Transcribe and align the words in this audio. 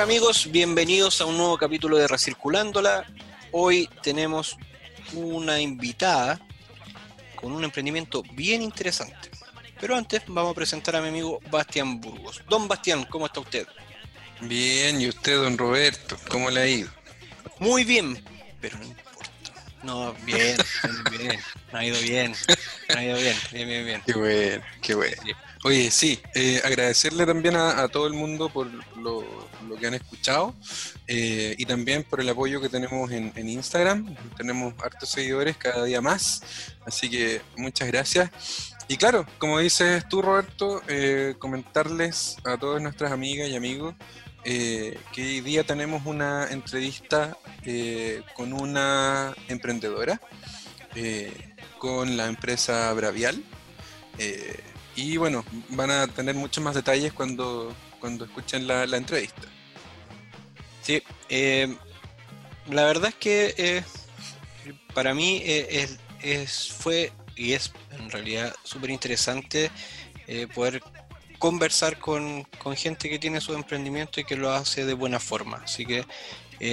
¿Qué 0.00 0.04
tal 0.04 0.12
amigos? 0.12 0.50
Bienvenidos 0.50 1.20
a 1.20 1.26
un 1.26 1.36
nuevo 1.36 1.58
capítulo 1.58 1.98
de 1.98 2.08
Recirculándola. 2.08 3.04
Hoy 3.52 3.86
tenemos 4.02 4.56
una 5.12 5.60
invitada 5.60 6.40
con 7.36 7.52
un 7.52 7.64
emprendimiento 7.64 8.22
bien 8.32 8.62
interesante. 8.62 9.30
Pero 9.78 9.94
antes 9.94 10.22
vamos 10.26 10.52
a 10.52 10.54
presentar 10.54 10.96
a 10.96 11.02
mi 11.02 11.08
amigo 11.08 11.38
Bastián 11.50 12.00
Burgos. 12.00 12.42
Don 12.48 12.66
Bastián, 12.66 13.04
¿cómo 13.10 13.26
está 13.26 13.40
usted? 13.40 13.66
Bien, 14.40 14.98
¿y 15.02 15.08
usted, 15.08 15.36
don 15.36 15.58
Roberto? 15.58 16.16
¿Cómo 16.30 16.48
le 16.48 16.60
ha 16.62 16.66
ido? 16.66 16.88
Muy 17.58 17.84
bien, 17.84 18.24
pero 18.58 18.78
no 18.78 18.86
importa. 18.86 19.30
No, 19.82 20.14
bien, 20.24 20.56
bien, 21.10 21.38
me 21.74 21.78
ha 21.78 21.84
ido 21.84 22.00
bien, 22.00 22.34
me 22.88 22.94
ha 22.94 23.04
ido 23.04 23.18
bien, 23.18 23.36
bien, 23.52 23.68
bien, 23.68 23.84
bien. 23.84 24.02
Qué 24.06 24.14
bueno, 24.14 24.64
qué 24.80 24.94
bueno. 24.94 25.22
Oye, 25.62 25.90
sí, 25.90 26.18
eh, 26.34 26.58
agradecerle 26.64 27.26
también 27.26 27.54
a, 27.54 27.86
todo 27.88 28.06
el 28.06 28.14
mundo 28.14 28.48
por 28.48 28.66
lo, 28.96 29.26
que 29.78 29.86
han 29.86 29.92
escuchado 29.92 30.54
eh, 31.06 31.54
y 31.58 31.66
también 31.66 32.02
por 32.02 32.20
el 32.20 32.30
apoyo 32.30 32.62
que 32.62 32.70
tenemos 32.70 33.10
en, 33.12 33.30
Instagram. 33.36 34.16
Tenemos 34.38 34.72
hartos 34.82 35.10
seguidores 35.10 35.58
cada 35.58 35.84
día 35.84 36.00
más, 36.00 36.42
así 36.86 37.10
que 37.10 37.42
muchas 37.58 37.88
gracias. 37.88 38.30
Y 38.88 38.96
claro, 38.96 39.26
como 39.36 39.58
dices 39.58 40.08
tú, 40.08 40.22
Roberto, 40.22 40.80
eh, 40.88 41.34
comentarles 41.38 42.38
a 42.44 42.56
todas 42.56 42.80
nuestras 42.80 43.12
amigas 43.12 43.48
y 43.50 43.54
amigos 43.54 43.94
que 44.42 44.96
hoy 45.18 45.42
día 45.42 45.64
tenemos 45.64 46.06
una 46.06 46.48
entrevista 46.50 47.36
con 48.32 48.54
una 48.54 49.34
emprendedora, 49.48 50.18
con 51.78 52.16
la 52.16 52.28
empresa 52.28 52.90
Bravial. 52.94 53.44
Y 55.00 55.16
bueno, 55.16 55.42
van 55.70 55.90
a 55.90 56.06
tener 56.08 56.34
muchos 56.34 56.62
más 56.62 56.74
detalles 56.74 57.14
cuando, 57.14 57.74
cuando 58.00 58.26
escuchen 58.26 58.66
la, 58.66 58.84
entrevista. 58.84 59.48
Sí, 60.82 61.02
eh, 61.30 61.74
la 62.68 62.84
verdad 62.84 63.08
es 63.08 63.14
que 63.14 63.54
eh, 63.56 63.82
para 64.92 65.14
mí 65.14 65.40
eh, 65.42 65.88
es, 66.20 66.70
fue 66.70 67.12
y 67.34 67.54
es 67.54 67.72
en 67.92 68.10
realidad 68.10 68.54
súper 68.62 68.90
interesante 68.90 69.70
poder 70.54 70.82
conversar 71.38 71.98
con, 71.98 72.46
gente 72.76 73.08
que 73.08 73.18
tiene 73.18 73.40
su 73.40 73.54
emprendimiento 73.54 74.20
y 74.20 74.24
que 74.24 74.36
lo 74.36 74.52
hace 74.52 74.84
de 74.84 74.92
buena 74.92 75.18
forma. 75.18 75.62
Así 75.64 75.86
que, 75.86 76.04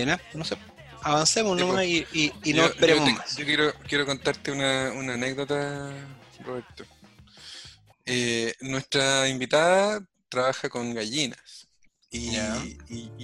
nada, 0.06 0.22
no 0.34 0.44
sé, 0.44 0.58
avancemos 1.02 1.58
nomás 1.58 1.76
pues, 1.78 2.08
y, 2.12 2.34
y, 2.44 2.54
no 2.54 2.66
esperemos 2.66 3.10
más. 3.14 3.38
Yo 3.38 3.46
quiero, 3.46 3.74
quiero 3.88 4.06
contarte 4.06 4.52
una, 4.52 4.92
una 4.92 5.14
anécdota, 5.14 5.92
Roberto. 6.44 6.84
Eh, 8.08 8.54
nuestra 8.62 9.28
invitada 9.28 10.02
trabaja 10.30 10.70
con 10.70 10.94
gallinas. 10.94 11.68
Y, 12.10 12.38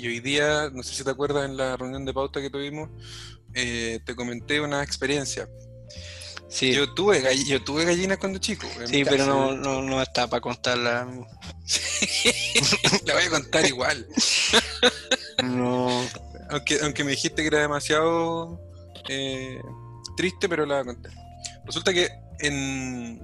hoy 0.06 0.20
día, 0.20 0.70
no 0.72 0.84
sé 0.84 0.94
si 0.94 1.04
te 1.04 1.10
acuerdas 1.10 1.46
en 1.46 1.56
la 1.56 1.78
reunión 1.78 2.04
de 2.04 2.14
pauta 2.14 2.42
que 2.42 2.50
tuvimos, 2.50 2.90
eh, 3.54 4.02
te 4.06 4.14
comenté 4.14 4.60
una 4.60 4.84
experiencia. 4.84 5.48
Sí. 6.50 6.74
Yo 6.74 6.94
tuve, 6.94 7.24
yo 7.46 7.64
tuve 7.64 7.86
gallinas 7.86 8.18
cuando 8.18 8.40
chico. 8.40 8.68
Sí, 8.86 9.06
pero 9.06 9.26
no, 9.26 9.56
no, 9.56 9.82
no, 9.82 10.02
está 10.02 10.30
para 10.30 10.42
contarla. 10.42 11.06
la 13.06 13.14
voy 13.14 13.24
a 13.24 13.30
contar 13.30 13.66
igual. 13.66 14.06
no. 15.44 16.06
Aunque, 16.50 16.80
aunque 16.84 17.04
me 17.04 17.12
dijiste 17.12 17.42
que 17.42 17.48
era 17.48 17.62
demasiado 17.62 18.60
eh, 19.08 19.60
triste, 20.18 20.50
pero 20.50 20.66
la 20.66 20.76
voy 20.76 20.82
a 20.82 20.86
contar. 20.86 21.12
Resulta 21.66 21.94
que 21.94 22.10
en, 22.40 23.22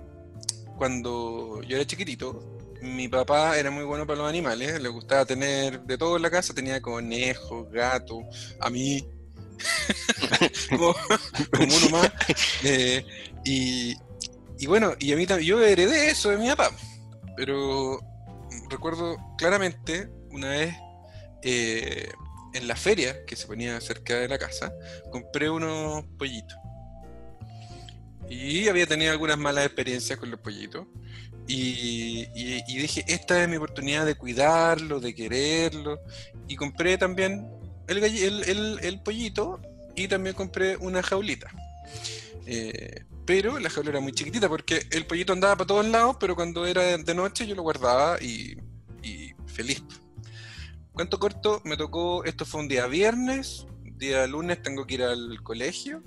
cuando 0.80 1.62
yo 1.68 1.76
era 1.76 1.86
chiquitito, 1.86 2.42
mi 2.82 3.10
papá 3.10 3.60
era 3.60 3.70
muy 3.70 3.84
bueno 3.84 4.08
para 4.08 4.20
los 4.20 4.30
animales, 4.30 4.82
le 4.82 4.88
gustaba 4.88 5.26
tener 5.26 5.82
de 5.82 5.98
todo 5.98 6.16
en 6.16 6.22
la 6.22 6.32
casa, 6.32 6.54
tenía 6.54 6.82
conejos, 6.82 7.70
gatos, 7.70 8.24
a 8.62 8.70
mí, 8.70 9.06
como, 10.70 10.96
uno 11.60 11.90
más. 11.92 12.10
Eh, 12.64 13.06
y, 13.44 14.66
bueno, 14.68 14.94
y 15.00 15.12
a 15.12 15.18
mí 15.18 15.28
yo 15.44 15.62
heredé 15.62 16.12
eso 16.12 16.30
de 16.30 16.38
mi 16.38 16.48
papá, 16.48 16.72
pero 17.36 18.00
recuerdo 18.70 19.18
claramente 19.38 20.10
una 20.32 20.48
vez 20.48 20.76
eh, 21.44 22.08
en 22.54 22.68
la 22.70 22.78
feria 22.78 23.26
que 23.26 23.36
se 23.36 23.48
ponía 23.48 23.82
cerca 23.82 24.16
de 24.16 24.30
la 24.30 24.38
casa, 24.38 24.72
compré 25.12 25.50
unos 25.50 26.06
pollitos. 26.18 26.58
Y 28.30 28.68
había 28.68 28.86
tenido 28.86 29.12
algunas 29.12 29.38
malas 29.38 29.66
experiencias 29.66 30.20
con 30.20 30.30
los 30.30 30.40
pollitos. 30.40 30.86
Y, 31.48 32.28
dije, 32.68 33.04
esta 33.08 33.42
es 33.42 33.50
mi 33.50 33.58
oportunidad 33.58 34.06
de 34.06 34.16
cuidarlo, 34.16 35.00
de 35.00 35.16
quererlo. 35.16 36.00
Y 36.48 36.56
compré 36.56 36.98
también 36.98 37.48
el, 37.88 38.80
el, 38.82 39.02
pollito 39.02 39.60
y 39.96 40.08
también 40.08 40.36
compré 40.36 40.78
una 40.78 41.02
jaulita. 41.02 41.50
Eh, 42.46 43.04
pero 43.26 43.60
la 43.60 43.70
jaula 43.70 43.90
era 43.90 44.00
muy 44.00 44.12
chiquitita 44.12 44.48
porque 44.48 44.86
el 44.92 45.06
pollito 45.08 45.34
andaba 45.34 45.56
para 45.56 45.68
todos 45.68 45.88
lados, 45.88 46.18
pero 46.20 46.36
cuando 46.36 46.66
era 46.66 46.98
de 46.98 47.16
noche 47.16 47.48
yo 47.48 47.56
lo 47.56 47.64
guardaba 47.64 48.22
y, 48.22 48.56
y 49.02 49.34
feliz. 49.48 49.84
Cuento 50.94 51.20
corto, 51.20 51.62
me 51.66 51.78
tocó, 51.78 52.24
esto 52.26 52.46
fue 52.46 52.62
un 52.62 52.68
día 52.68 52.86
viernes, 52.86 53.66
día 53.98 54.28
lunes 54.28 54.62
tengo 54.62 54.86
que 54.86 54.96
ir 54.96 55.04
al 55.04 55.42
colegio 55.42 56.04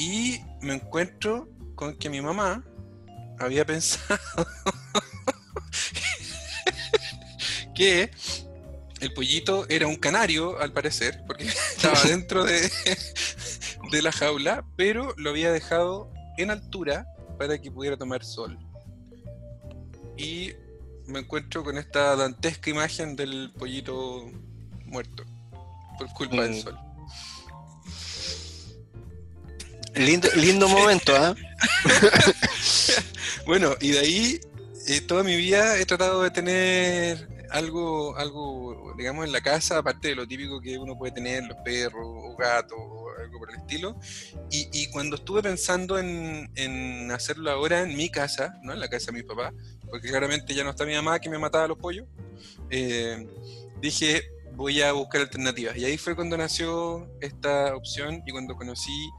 y 0.00 0.42
me 0.62 0.72
encuentro 0.72 1.46
con 1.74 1.94
que 1.94 2.08
mi 2.08 2.22
mamá 2.22 2.64
había 3.38 3.66
pensado 3.66 4.18
que 7.74 8.10
el 9.00 9.12
pollito 9.12 9.66
era 9.68 9.86
un 9.86 9.96
canario, 9.96 10.58
al 10.58 10.72
parecer, 10.72 11.22
porque 11.26 11.44
estaba 11.76 12.02
dentro 12.04 12.44
de, 12.44 12.70
de 13.90 14.02
la 14.02 14.10
jaula, 14.10 14.64
pero 14.76 15.14
lo 15.18 15.28
había 15.28 15.52
dejado 15.52 16.10
en 16.38 16.50
altura 16.50 17.06
para 17.38 17.60
que 17.60 17.70
pudiera 17.70 17.98
tomar 17.98 18.24
sol. 18.24 18.58
Y 20.16 20.52
me 21.06 21.18
encuentro 21.18 21.62
con 21.62 21.76
esta 21.76 22.16
dantesca 22.16 22.70
imagen 22.70 23.16
del 23.16 23.52
pollito 23.52 24.30
muerto 24.86 25.24
por 25.98 26.10
culpa 26.14 26.42
del 26.42 26.52
mm. 26.52 26.62
sol. 26.62 26.89
Lindo, 29.94 30.28
lindo 30.36 30.68
momento, 30.68 31.14
¿ah? 31.16 31.34
bueno, 33.46 33.74
y 33.80 33.90
de 33.90 33.98
ahí 33.98 34.40
eh, 34.86 35.00
toda 35.00 35.22
mi 35.22 35.36
vida 35.36 35.78
he 35.78 35.84
tratado 35.84 36.22
de 36.22 36.30
tener 36.30 37.28
algo, 37.50 38.16
algo, 38.16 38.94
digamos, 38.96 39.24
en 39.24 39.32
la 39.32 39.40
casa, 39.40 39.78
aparte 39.78 40.08
de 40.08 40.14
lo 40.14 40.26
típico 40.26 40.60
que 40.60 40.78
uno 40.78 40.96
puede 40.96 41.12
tener, 41.12 41.44
los 41.44 41.56
perros 41.58 42.04
o 42.04 42.36
gatos 42.36 42.78
o 42.78 43.06
algo 43.20 43.38
por 43.38 43.50
el 43.50 43.56
estilo. 43.56 43.96
Y, 44.50 44.86
cuando 44.90 45.16
estuve 45.16 45.42
pensando 45.42 45.98
en, 45.98 47.10
hacerlo 47.10 47.50
ahora 47.50 47.82
en 47.82 47.96
mi 47.96 48.08
casa, 48.08 48.54
¿no? 48.62 48.72
En 48.72 48.80
la 48.80 48.88
casa 48.88 49.06
de 49.06 49.18
mi 49.18 49.22
papá, 49.22 49.52
porque 49.88 50.08
claramente 50.08 50.54
ya 50.54 50.64
no 50.64 50.70
está 50.70 50.84
mi 50.84 50.94
mamá 50.94 51.18
que 51.18 51.28
me 51.28 51.38
mataba 51.38 51.68
los 51.68 51.78
pollos, 51.78 52.06
eh, 52.70 53.26
dije, 53.80 54.22
voy 54.54 54.82
a 54.82 54.92
buscar 54.92 55.22
alternativas. 55.22 55.76
Y 55.76 55.84
ahí 55.84 55.98
fue 55.98 56.14
cuando 56.14 56.36
nació 56.36 57.08
esta 57.20 57.74
opción 57.74 58.22
y 58.26 58.30
cuando 58.30 58.54
conocí 58.54 59.10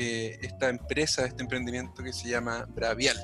eh, 0.00 0.38
esta 0.42 0.68
empresa, 0.68 1.26
este 1.26 1.42
emprendimiento 1.42 2.04
que 2.04 2.12
se 2.12 2.28
llama 2.28 2.66
Bravial. 2.68 3.16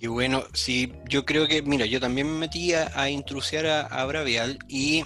Y 0.00 0.08
bueno, 0.08 0.42
sí, 0.54 0.92
yo 1.08 1.24
creo 1.24 1.46
que, 1.46 1.62
mira, 1.62 1.86
yo 1.86 2.00
también 2.00 2.28
me 2.32 2.36
metí 2.36 2.74
a, 2.74 2.90
a 3.00 3.08
intrusiar 3.08 3.66
a, 3.66 4.04
Bravial 4.06 4.58
y 4.66 5.04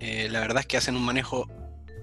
eh, 0.00 0.28
la 0.28 0.40
verdad 0.40 0.62
es 0.62 0.66
que 0.66 0.76
hacen 0.76 0.96
un 0.96 1.04
manejo 1.04 1.46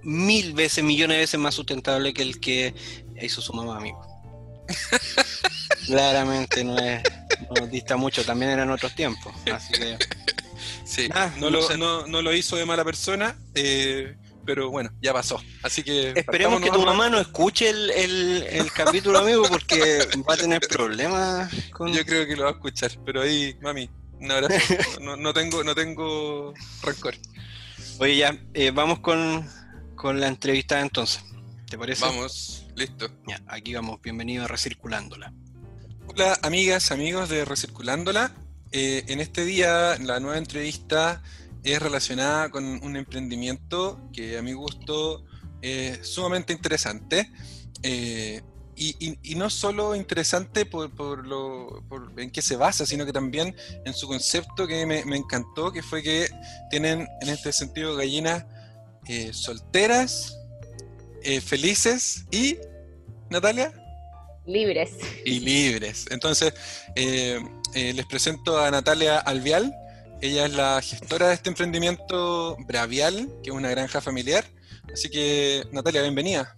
mil 0.01 0.53
veces, 0.53 0.81
millones 0.81 1.17
de 1.17 1.21
veces 1.21 1.39
más 1.41 1.55
sustentable 1.55 2.13
que 2.13 2.21
el 2.21 2.39
que 2.39 2.73
hizo 3.21 3.41
su 3.41 3.51
mamá, 3.51 3.75
amigo. 3.75 4.01
Claramente 5.87 6.63
no 6.63 6.77
es, 6.77 7.03
no 7.53 7.67
dista 7.67 7.97
mucho, 7.97 8.23
también 8.23 8.51
eran 8.51 8.69
otros 8.69 8.95
tiempos. 8.95 9.33
Así 9.51 9.73
que. 9.73 9.97
Sí, 10.85 11.09
no, 11.37 11.49
lo, 11.49 11.77
no, 11.77 12.07
no, 12.07 12.21
lo, 12.21 12.33
hizo 12.33 12.55
de 12.55 12.65
mala 12.65 12.85
persona, 12.85 13.37
eh, 13.55 14.15
pero 14.45 14.69
bueno, 14.69 14.91
ya 15.01 15.13
pasó. 15.13 15.41
Así 15.63 15.83
que. 15.83 16.13
Esperemos 16.15 16.61
que 16.61 16.69
tu 16.69 16.81
mamá 16.81 17.09
no 17.09 17.19
escuche 17.19 17.69
el, 17.69 18.71
capítulo, 18.73 19.19
amigo, 19.19 19.43
porque 19.49 20.07
va 20.27 20.35
a 20.35 20.37
tener 20.37 20.61
problemas 20.61 21.51
con. 21.71 21.91
Yo 21.91 22.05
creo 22.05 22.25
que 22.25 22.35
lo 22.35 22.43
va 22.43 22.49
a 22.49 22.53
escuchar, 22.53 22.91
pero 23.05 23.21
ahí, 23.21 23.57
mami, 23.61 23.89
un 24.19 24.31
abrazo. 24.31 24.55
no, 25.01 25.33
tengo, 25.33 25.63
no 25.63 25.75
tengo 25.75 26.53
rencor. 26.83 27.15
Oye, 27.99 28.17
ya, 28.17 28.37
eh, 28.53 28.71
vamos 28.71 28.99
con, 28.99 29.47
la 30.03 30.27
entrevista 30.27 30.79
entonces. 30.81 31.23
¿Te 31.69 31.77
parece? 31.77 32.05
Vamos, 32.05 32.67
listo. 32.75 33.09
Ya, 33.27 33.41
aquí 33.47 33.73
vamos, 33.73 33.99
bienvenido 34.01 34.45
a 34.45 34.47
Recirculándola. 34.47 35.33
Hola, 36.07 36.37
amigas, 36.43 36.91
amigos 36.91 37.29
de 37.29 37.43
Recirculándola. 37.43 38.31
Eh, 38.71 39.03
en 39.07 39.21
este 39.21 39.45
día, 39.45 39.97
la 39.99 40.19
nueva 40.19 40.37
entrevista 40.37 41.23
es 41.73 41.81
relacionada 41.81 42.49
con 42.49 42.63
un 42.65 42.95
emprendimiento 42.95 44.09
que 44.13 44.37
a 44.37 44.41
mi 44.41 44.53
gusto 44.53 45.25
es 45.61 46.07
sumamente 46.07 46.53
interesante. 46.53 47.29
Eh, 47.83 48.41
y, 48.77 49.35
no 49.35 49.49
solo 49.49 49.95
interesante 49.95 50.65
por, 50.65 51.25
lo, 51.25 51.83
en 52.17 52.29
qué 52.29 52.41
se 52.41 52.57
basa, 52.57 52.85
sino 52.85 53.05
que 53.05 53.13
también 53.13 53.55
en 53.85 53.93
su 53.93 54.07
concepto 54.07 54.67
que 54.67 54.85
me, 54.85 54.99
encantó, 55.15 55.71
que 55.71 55.81
fue 55.81 56.03
que 56.03 56.27
tienen 56.69 57.07
en 57.21 57.29
este 57.29 57.53
sentido 57.53 57.95
gallinas 57.95 58.45
eh, 59.07 59.31
solteras, 59.33 60.37
eh, 61.23 61.39
felices 61.39 62.25
y, 62.31 62.57
Natalia. 63.29 63.71
Libres. 64.45 64.91
Y 65.25 65.39
libres. 65.39 66.05
Entonces, 66.11 66.53
eh, 66.95 67.39
les 67.73 68.05
presento 68.05 68.59
a 68.59 68.69
Natalia 68.71 69.19
Alvial. 69.19 69.73
Ella 70.21 70.45
es 70.45 70.53
la 70.53 70.81
gestora 70.81 71.27
de 71.27 71.33
este 71.33 71.49
emprendimiento 71.49 72.55
Bravial, 72.65 73.29
que 73.43 73.49
es 73.49 73.55
una 73.55 73.69
granja 73.69 74.01
familiar. 74.01 74.45
Así 74.91 75.09
que, 75.09 75.63
Natalia, 75.71 76.01
bienvenida. 76.01 76.55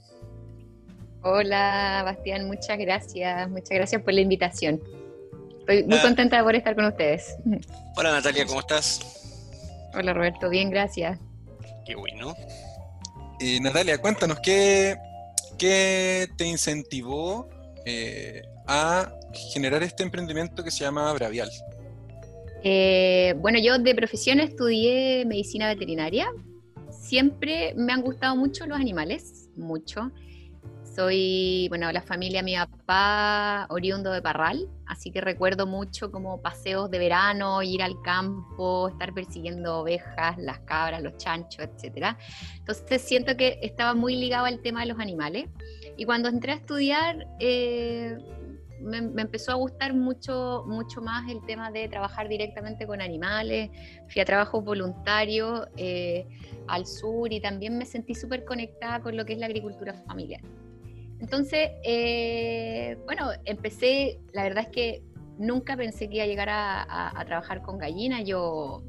Hola, 1.24 2.04
Bastián, 2.06 2.48
muchas 2.48 2.77
gracias. 2.77 3.50
Muchas 3.50 3.71
gracias 3.71 4.01
por 4.01 4.13
la 4.13 4.21
invitación. 4.21 4.81
Estoy 5.59 5.83
muy 5.83 6.00
contenta 6.00 6.42
por 6.44 6.56
estar 6.56 6.75
con 6.75 6.86
ustedes. 6.86 7.36
Hola, 7.98 8.12
Natalia, 8.12 8.45
¿cómo 8.45 8.59
estás? 8.59 9.01
Hola, 9.94 10.13
Roberto, 10.13 10.50
bien, 10.50 10.69
gracias. 10.69 11.19
Qué 11.86 11.95
bueno. 11.95 12.36
Y 13.39 13.60
Natalia, 13.60 13.98
cuéntanos, 13.98 14.39
¿qué, 14.39 14.95
qué 15.57 16.27
te 16.38 16.45
incentivó 16.45 17.50
eh, 17.86 18.44
a 18.68 19.12
generar 19.51 19.83
este 19.83 20.03
emprendimiento 20.03 20.63
que 20.63 20.71
se 20.71 20.83
llama 20.83 21.12
Bravial? 21.13 21.50
Eh, 22.69 23.33
bueno, 23.37 23.59
yo 23.59 23.79
de 23.79 23.95
profesión 23.95 24.41
estudié 24.41 25.23
medicina 25.25 25.69
veterinaria. 25.69 26.29
Siempre 26.91 27.73
me 27.77 27.93
han 27.93 28.01
gustado 28.01 28.35
mucho 28.35 28.65
los 28.65 28.77
animales, 28.77 29.49
mucho. 29.55 30.11
Soy, 30.83 31.67
bueno, 31.69 31.89
la 31.93 32.01
familia, 32.01 32.43
mi 32.43 32.55
papá, 32.55 33.67
oriundo 33.69 34.11
de 34.11 34.21
Parral, 34.21 34.67
así 34.85 35.11
que 35.11 35.21
recuerdo 35.21 35.65
mucho 35.65 36.11
como 36.11 36.41
paseos 36.41 36.91
de 36.91 36.99
verano, 36.99 37.63
ir 37.63 37.81
al 37.81 38.01
campo, 38.01 38.89
estar 38.89 39.13
persiguiendo 39.13 39.77
ovejas, 39.79 40.37
las 40.37 40.59
cabras, 40.59 41.01
los 41.01 41.15
chanchos, 41.15 41.59
etc. 41.59 42.17
Entonces 42.57 43.01
siento 43.01 43.37
que 43.37 43.59
estaba 43.61 43.93
muy 43.93 44.17
ligado 44.17 44.45
al 44.45 44.59
tema 44.59 44.81
de 44.81 44.87
los 44.87 44.99
animales. 44.99 45.47
Y 45.95 46.03
cuando 46.03 46.27
entré 46.27 46.51
a 46.51 46.55
estudiar, 46.55 47.27
eh, 47.39 48.17
me, 48.81 48.97
empezó 48.97 49.51
a 49.51 49.56
gustar 49.56 49.94
mucho, 49.94 50.63
mucho 50.68 51.01
más 51.01 51.29
el 51.29 51.45
tema 51.45 51.71
de 51.71 51.88
trabajar 51.88 52.27
directamente 52.27 52.85
con 52.85 53.01
animales. 53.01 53.69
Fui 54.07 54.21
a 54.21 54.25
trabajos 54.25 54.63
voluntarios 54.63 55.68
eh, 55.77 56.25
al 56.68 56.85
sur 56.85 57.31
y 57.31 57.39
también 57.39 57.77
me 57.77 57.85
sentí 57.85 58.15
súper 58.15 58.45
conectada 58.45 59.01
con 59.01 59.15
lo 59.18 59.25
que 59.25 59.33
es 59.33 59.39
la 59.39 59.47
agricultura 59.47 59.94
familiar. 59.94 60.41
Entonces, 61.19 61.71
eh, 61.83 62.97
bueno, 63.06 63.31
empecé, 63.45 64.19
la 64.33 64.44
verdad 64.44 64.65
es 64.65 64.69
que 64.69 65.03
nunca 65.38 65.75
pensé 65.75 66.07
que 66.09 66.15
iba 66.15 66.24
a 66.24 66.27
llegar 66.27 66.50
a, 66.50 67.24
trabajar 67.25 67.62
con 67.62 67.77
gallinas. 67.77 68.24
Yo 68.25 68.83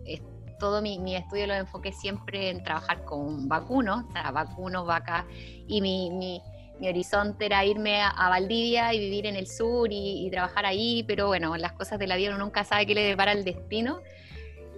todo 0.59 0.83
mi, 0.83 1.17
estudio 1.17 1.47
lo 1.47 1.55
enfoqué 1.55 1.93
siempre 1.93 2.51
en 2.51 2.63
trabajar 2.63 3.05
con 3.05 3.49
vacunos, 3.49 4.05
o 4.09 4.13
sea, 4.13 4.31
vacunos, 4.31 4.87
vacas, 4.87 5.25
y 5.67 5.81
mi, 5.81 6.43
horizonte 6.87 7.47
era 7.47 7.65
irme 7.65 8.01
a, 8.01 8.29
Valdivia 8.29 8.95
y 8.95 9.01
vivir 9.01 9.27
en 9.27 9.37
el 9.37 9.47
sur 9.47 9.91
y, 9.91 10.27
y, 10.27 10.31
trabajar 10.31 10.67
ahí, 10.67 11.03
pero 11.09 11.27
bueno, 11.27 11.57
las 11.57 11.73
cosas 11.73 11.99
de 11.99 12.07
la 12.07 12.17
vida 12.17 12.31
uno 12.31 12.45
nunca 12.45 12.65
sabe 12.65 12.87
qué 12.87 12.95
le 12.95 13.03
depara 13.03 13.33
el 13.33 13.43
destino. 13.45 14.01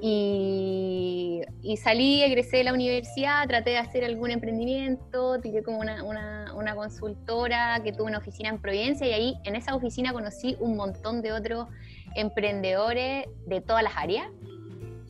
Y, 0.02 1.43
salí, 1.76 2.23
egresé 2.23 2.58
de 2.58 2.64
la 2.64 2.73
universidad, 2.73 3.47
traté 3.47 3.70
de 3.70 3.79
hacer 3.79 4.05
algún 4.05 4.31
emprendimiento, 4.31 5.38
tiré 5.41 5.62
como 5.62 5.79
una, 5.79 6.02
una, 6.55 6.75
consultora 6.75 7.81
que 7.85 7.93
tuvo 7.93 8.06
una 8.06 8.19
oficina 8.19 8.49
en 8.49 8.61
Providencia 8.61 9.06
y 9.06 9.12
ahí 9.12 9.35
en 9.44 9.56
esa 9.56 9.75
oficina 9.75 10.12
conocí 10.12 10.56
un 10.58 10.76
montón 10.76 11.20
de 11.20 11.32
otros 11.32 11.69
emprendedores 12.14 13.26
de 13.47 13.61
todas 13.61 13.82
las 13.82 13.93
áreas. 13.97 14.26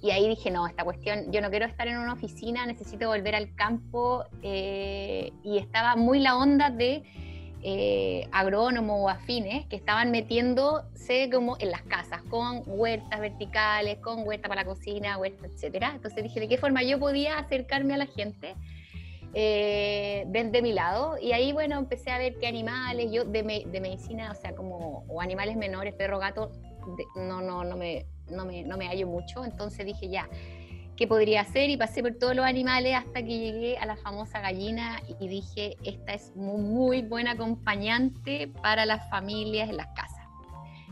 Y 0.02 0.10
ahí 0.10 0.28
dije, 0.28 0.50
no, 0.50 0.66
esta 0.66 0.84
cuestión, 0.84 1.30
yo 1.30 1.40
no 1.40 1.50
quiero 1.50 1.66
estar 1.66 1.86
en 1.86 1.98
una 1.98 2.14
oficina, 2.14 2.64
necesito 2.64 3.08
volver 3.08 3.34
al 3.34 3.54
campo. 3.54 4.24
Eh, 4.42 5.32
y 5.42 5.58
estaba 5.58 5.96
muy 5.96 6.20
la 6.20 6.36
onda 6.36 6.70
de 6.70 7.02
eh, 7.62 8.26
agrónomos 8.32 8.96
o 9.00 9.08
afines 9.10 9.66
que 9.66 9.76
estaban 9.76 10.10
metiéndose 10.10 11.28
como 11.30 11.58
en 11.58 11.70
las 11.70 11.82
casas, 11.82 12.22
con 12.30 12.62
huertas 12.64 13.20
verticales, 13.20 13.98
con 13.98 14.26
huerta 14.26 14.48
para 14.48 14.62
la 14.62 14.66
cocina, 14.66 15.18
huerta, 15.18 15.46
etcétera. 15.46 15.92
Entonces 15.94 16.22
dije, 16.22 16.40
¿de 16.40 16.48
qué 16.48 16.56
forma 16.56 16.82
yo 16.82 16.98
podía 16.98 17.38
acercarme 17.38 17.94
a 17.94 17.98
la 17.98 18.06
gente? 18.06 18.54
Eh, 19.32 20.24
desde 20.26 20.60
mi 20.60 20.72
lado 20.72 21.16
y 21.16 21.30
ahí 21.30 21.52
bueno 21.52 21.78
empecé 21.78 22.10
a 22.10 22.18
ver 22.18 22.36
qué 22.40 22.48
animales 22.48 23.12
yo 23.12 23.24
de, 23.24 23.64
de 23.64 23.80
medicina 23.80 24.32
o 24.32 24.34
sea 24.34 24.56
como 24.56 25.04
o 25.06 25.20
animales 25.20 25.56
menores 25.56 25.94
perro 25.94 26.18
gato 26.18 26.50
no 27.14 27.40
no 27.40 27.62
no 27.62 27.76
me 27.76 28.06
no 28.30 28.44
me 28.44 28.62
no 28.62 28.76
me 28.76 28.86
hallo 28.86 29.06
mucho 29.06 29.44
entonces 29.44 29.84
dije 29.86 30.08
ya 30.08 30.28
qué 31.00 31.06
podría 31.06 31.40
hacer 31.40 31.70
y 31.70 31.78
pasé 31.78 32.02
por 32.02 32.12
todos 32.16 32.36
los 32.36 32.44
animales 32.44 32.94
hasta 32.94 33.22
que 33.22 33.38
llegué 33.38 33.78
a 33.78 33.86
la 33.86 33.96
famosa 33.96 34.38
gallina 34.40 35.00
y 35.18 35.28
dije, 35.28 35.78
esta 35.82 36.12
es 36.12 36.36
muy, 36.36 37.00
buena 37.00 37.30
acompañante 37.30 38.48
para 38.62 38.84
las 38.84 39.08
familias 39.08 39.70
en 39.70 39.78
las 39.78 39.86
casas. 39.96 40.26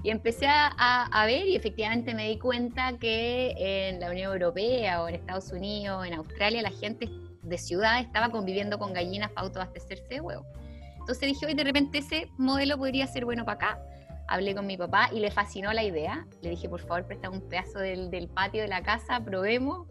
Y 0.02 0.08
empecé 0.08 0.46
a, 0.48 1.24
ver 1.26 1.46
y 1.46 1.56
efectivamente 1.56 2.14
me 2.14 2.26
di 2.26 2.38
cuenta 2.38 2.96
que 2.96 3.52
en 3.58 4.00
la 4.00 4.10
Unión 4.10 4.32
Europea 4.32 5.02
o 5.02 5.08
en 5.08 5.16
Estados 5.16 5.52
Unidos, 5.52 6.06
en 6.06 6.14
Australia, 6.14 6.62
la 6.62 6.70
gente 6.70 7.10
de 7.42 7.58
ciudad 7.58 8.00
estaba 8.00 8.30
conviviendo 8.30 8.78
con 8.78 8.94
gallinas 8.94 9.30
para 9.32 9.46
autoabastecerse 9.46 10.08
de 10.08 10.20
huevo. 10.22 10.46
Entonces 11.00 11.28
dije, 11.28 11.44
hoy 11.44 11.52
de 11.52 11.64
repente 11.64 11.98
ese 11.98 12.30
modelo 12.38 12.78
podría 12.78 13.06
ser 13.08 13.26
bueno 13.26 13.44
para 13.44 13.56
acá. 13.56 13.82
Hablé 14.28 14.54
con 14.54 14.66
mi 14.66 14.76
papá 14.76 15.10
y 15.12 15.20
le 15.20 15.30
fascinó 15.30 15.72
la 15.72 15.82
idea. 15.82 16.26
Le 16.42 16.50
dije, 16.50 16.68
por 16.68 16.80
favor, 16.80 17.06
presta 17.06 17.30
un 17.30 17.48
pedazo 17.48 17.78
del, 17.78 18.10
del 18.10 18.28
patio 18.28 18.62
de 18.62 18.68
la 18.68 18.82
casa, 18.82 19.20
probemos 19.24 19.88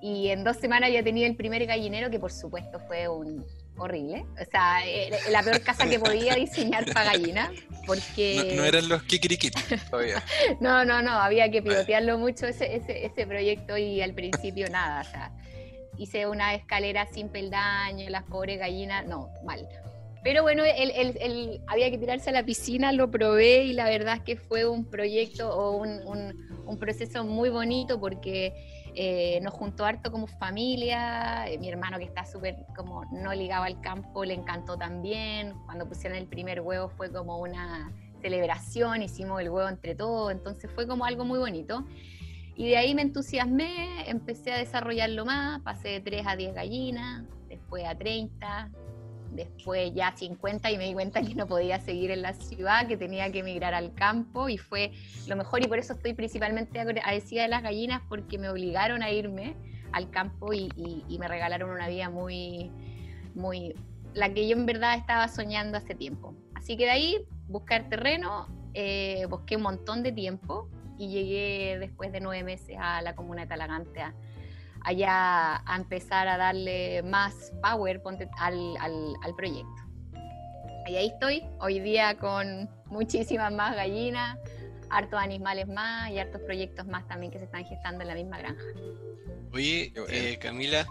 y 0.00 0.28
en 0.28 0.44
dos 0.44 0.56
semanas 0.58 0.90
ya 0.92 1.02
tenía 1.02 1.26
el 1.26 1.36
primer 1.36 1.66
gallinero 1.66 2.10
que 2.10 2.18
por 2.18 2.32
supuesto 2.32 2.78
fue 2.86 3.08
un 3.08 3.44
horrible, 3.78 4.24
o 4.40 4.50
sea, 4.50 4.86
eh, 4.86 5.10
la 5.30 5.42
peor 5.42 5.60
casa 5.62 5.86
que 5.88 5.98
podía 5.98 6.34
diseñar 6.34 6.86
para 6.92 7.12
gallinas, 7.12 7.50
porque... 7.86 8.54
No, 8.56 8.64
eran 8.64 8.88
los 8.88 9.02
kikirikit 9.02 9.54
todavía. 9.90 10.22
no, 10.60 10.84
no, 10.84 11.02
no, 11.02 11.10
había 11.10 11.50
que 11.50 11.60
pilotearlo 11.60 12.18
mucho 12.18 12.46
ese, 12.46 12.74
ese, 12.74 13.04
ese 13.04 13.26
proyecto 13.26 13.76
y 13.76 14.00
al 14.00 14.14
principio 14.14 14.68
nada, 14.70 15.02
o 15.02 15.04
sea, 15.04 15.32
hice 15.98 16.26
una 16.26 16.54
escalera 16.54 17.06
sin 17.06 17.28
peldaño, 17.28 18.08
las 18.08 18.22
pobres 18.24 18.58
gallinas, 18.58 19.06
no, 19.06 19.28
mal. 19.44 19.68
Pero 20.22 20.42
bueno, 20.42 20.64
el, 20.64 21.60
había 21.68 21.90
que 21.90 21.98
tirarse 21.98 22.30
a 22.30 22.32
la 22.32 22.44
piscina, 22.44 22.92
lo 22.92 23.10
probé 23.10 23.64
y 23.64 23.72
la 23.72 23.88
verdad 23.88 24.16
es 24.16 24.22
que 24.22 24.36
fue 24.36 24.66
un 24.66 24.84
proyecto 24.84 25.48
o 25.50 25.76
un 25.76 26.78
proceso 26.78 27.24
muy 27.24 27.48
bonito 27.48 28.00
porque 28.00 28.52
eh, 28.98 29.40
nos 29.42 29.52
juntó 29.52 29.84
harto 29.84 30.10
como 30.10 30.26
familia, 30.26 31.46
eh, 31.50 31.58
mi 31.58 31.68
hermano 31.68 31.98
que 31.98 32.04
está 32.04 32.24
súper 32.24 32.56
como 32.74 33.04
no 33.12 33.34
ligado 33.34 33.64
al 33.64 33.78
campo 33.82 34.24
le 34.24 34.32
encantó 34.32 34.78
también, 34.78 35.52
cuando 35.66 35.86
pusieron 35.86 36.16
el 36.16 36.26
primer 36.26 36.62
huevo 36.62 36.88
fue 36.88 37.12
como 37.12 37.36
una 37.36 37.92
celebración, 38.22 39.02
hicimos 39.02 39.42
el 39.42 39.50
huevo 39.50 39.68
entre 39.68 39.94
todos, 39.94 40.32
entonces 40.32 40.70
fue 40.74 40.86
como 40.86 41.04
algo 41.04 41.26
muy 41.26 41.38
bonito. 41.38 41.84
Y 42.56 42.70
de 42.70 42.78
ahí 42.78 42.94
me 42.94 43.02
entusiasmé, 43.02 44.08
empecé 44.08 44.50
a 44.50 44.56
desarrollarlo 44.56 45.26
más, 45.26 45.60
pasé 45.60 45.88
de 45.88 46.00
3 46.00 46.26
a 46.26 46.36
10 46.36 46.54
gallinas, 46.54 47.24
después 47.50 47.84
a 47.84 47.94
30, 47.98 48.70
después 49.32 49.92
ya 49.94 50.14
50 50.16 50.70
y 50.70 50.78
me 50.78 50.86
di 50.86 50.94
cuenta 50.94 51.22
que 51.22 51.34
no 51.34 51.46
podía 51.46 51.80
seguir 51.80 52.10
en 52.10 52.22
la 52.22 52.32
ciudad, 52.32 52.86
que 52.86 52.96
tenía 52.96 53.30
que 53.30 53.40
emigrar 53.40 53.74
al 53.74 53.94
campo 53.94 54.48
y 54.48 54.58
fue 54.58 54.92
lo 55.26 55.36
mejor 55.36 55.64
y 55.64 55.68
por 55.68 55.78
eso 55.78 55.92
estoy 55.92 56.14
principalmente 56.14 56.80
agradecida 56.80 57.42
de 57.42 57.48
las 57.48 57.62
gallinas 57.62 58.02
porque 58.08 58.38
me 58.38 58.48
obligaron 58.48 59.02
a 59.02 59.10
irme 59.10 59.56
al 59.92 60.10
campo 60.10 60.52
y, 60.52 60.68
me 61.18 61.28
regalaron 61.28 61.70
una 61.70 61.88
vida 61.88 62.10
muy, 62.10 62.70
muy, 63.34 63.74
la 64.14 64.32
que 64.32 64.46
yo 64.46 64.56
en 64.56 64.66
verdad 64.66 64.96
estaba 64.96 65.28
soñando 65.28 65.78
hace 65.78 65.94
tiempo. 65.94 66.34
Así 66.54 66.76
que 66.76 66.84
de 66.84 66.90
ahí 66.90 67.26
buscar 67.48 67.88
terreno, 67.88 68.48
eh, 68.74 69.26
busqué 69.30 69.56
un 69.56 69.62
montón 69.62 70.02
de 70.02 70.12
tiempo 70.12 70.68
y 70.98 71.08
llegué 71.08 71.78
después 71.78 72.12
de 72.12 72.20
nueve 72.20 72.42
meses 72.42 72.76
a 72.78 73.00
la 73.02 73.14
comuna 73.14 73.42
de 73.42 73.46
Talagante 73.48 74.02
allá 74.86 75.56
a 75.66 75.76
empezar 75.76 76.28
a 76.28 76.38
darle 76.38 77.02
más 77.02 77.52
power 77.60 78.00
al, 78.38 78.76
al, 78.78 79.34
proyecto. 79.34 79.82
Y 80.86 80.94
ahí 80.94 81.08
estoy, 81.08 81.42
hoy 81.58 81.80
día 81.80 82.16
con 82.18 82.70
muchísimas 82.86 83.52
más 83.52 83.74
gallinas, 83.74 84.38
hartos 84.88 85.18
animales 85.20 85.66
más 85.66 86.12
y 86.12 86.20
hartos 86.20 86.40
proyectos 86.42 86.86
más 86.86 87.06
también 87.08 87.32
que 87.32 87.38
se 87.38 87.46
están 87.46 87.64
gestando 87.64 88.02
en 88.02 88.08
la 88.08 88.14
misma 88.14 88.38
granja. 88.38 88.62
Oye, 89.52 89.92
eh, 90.08 90.38
Camila, 90.40 90.86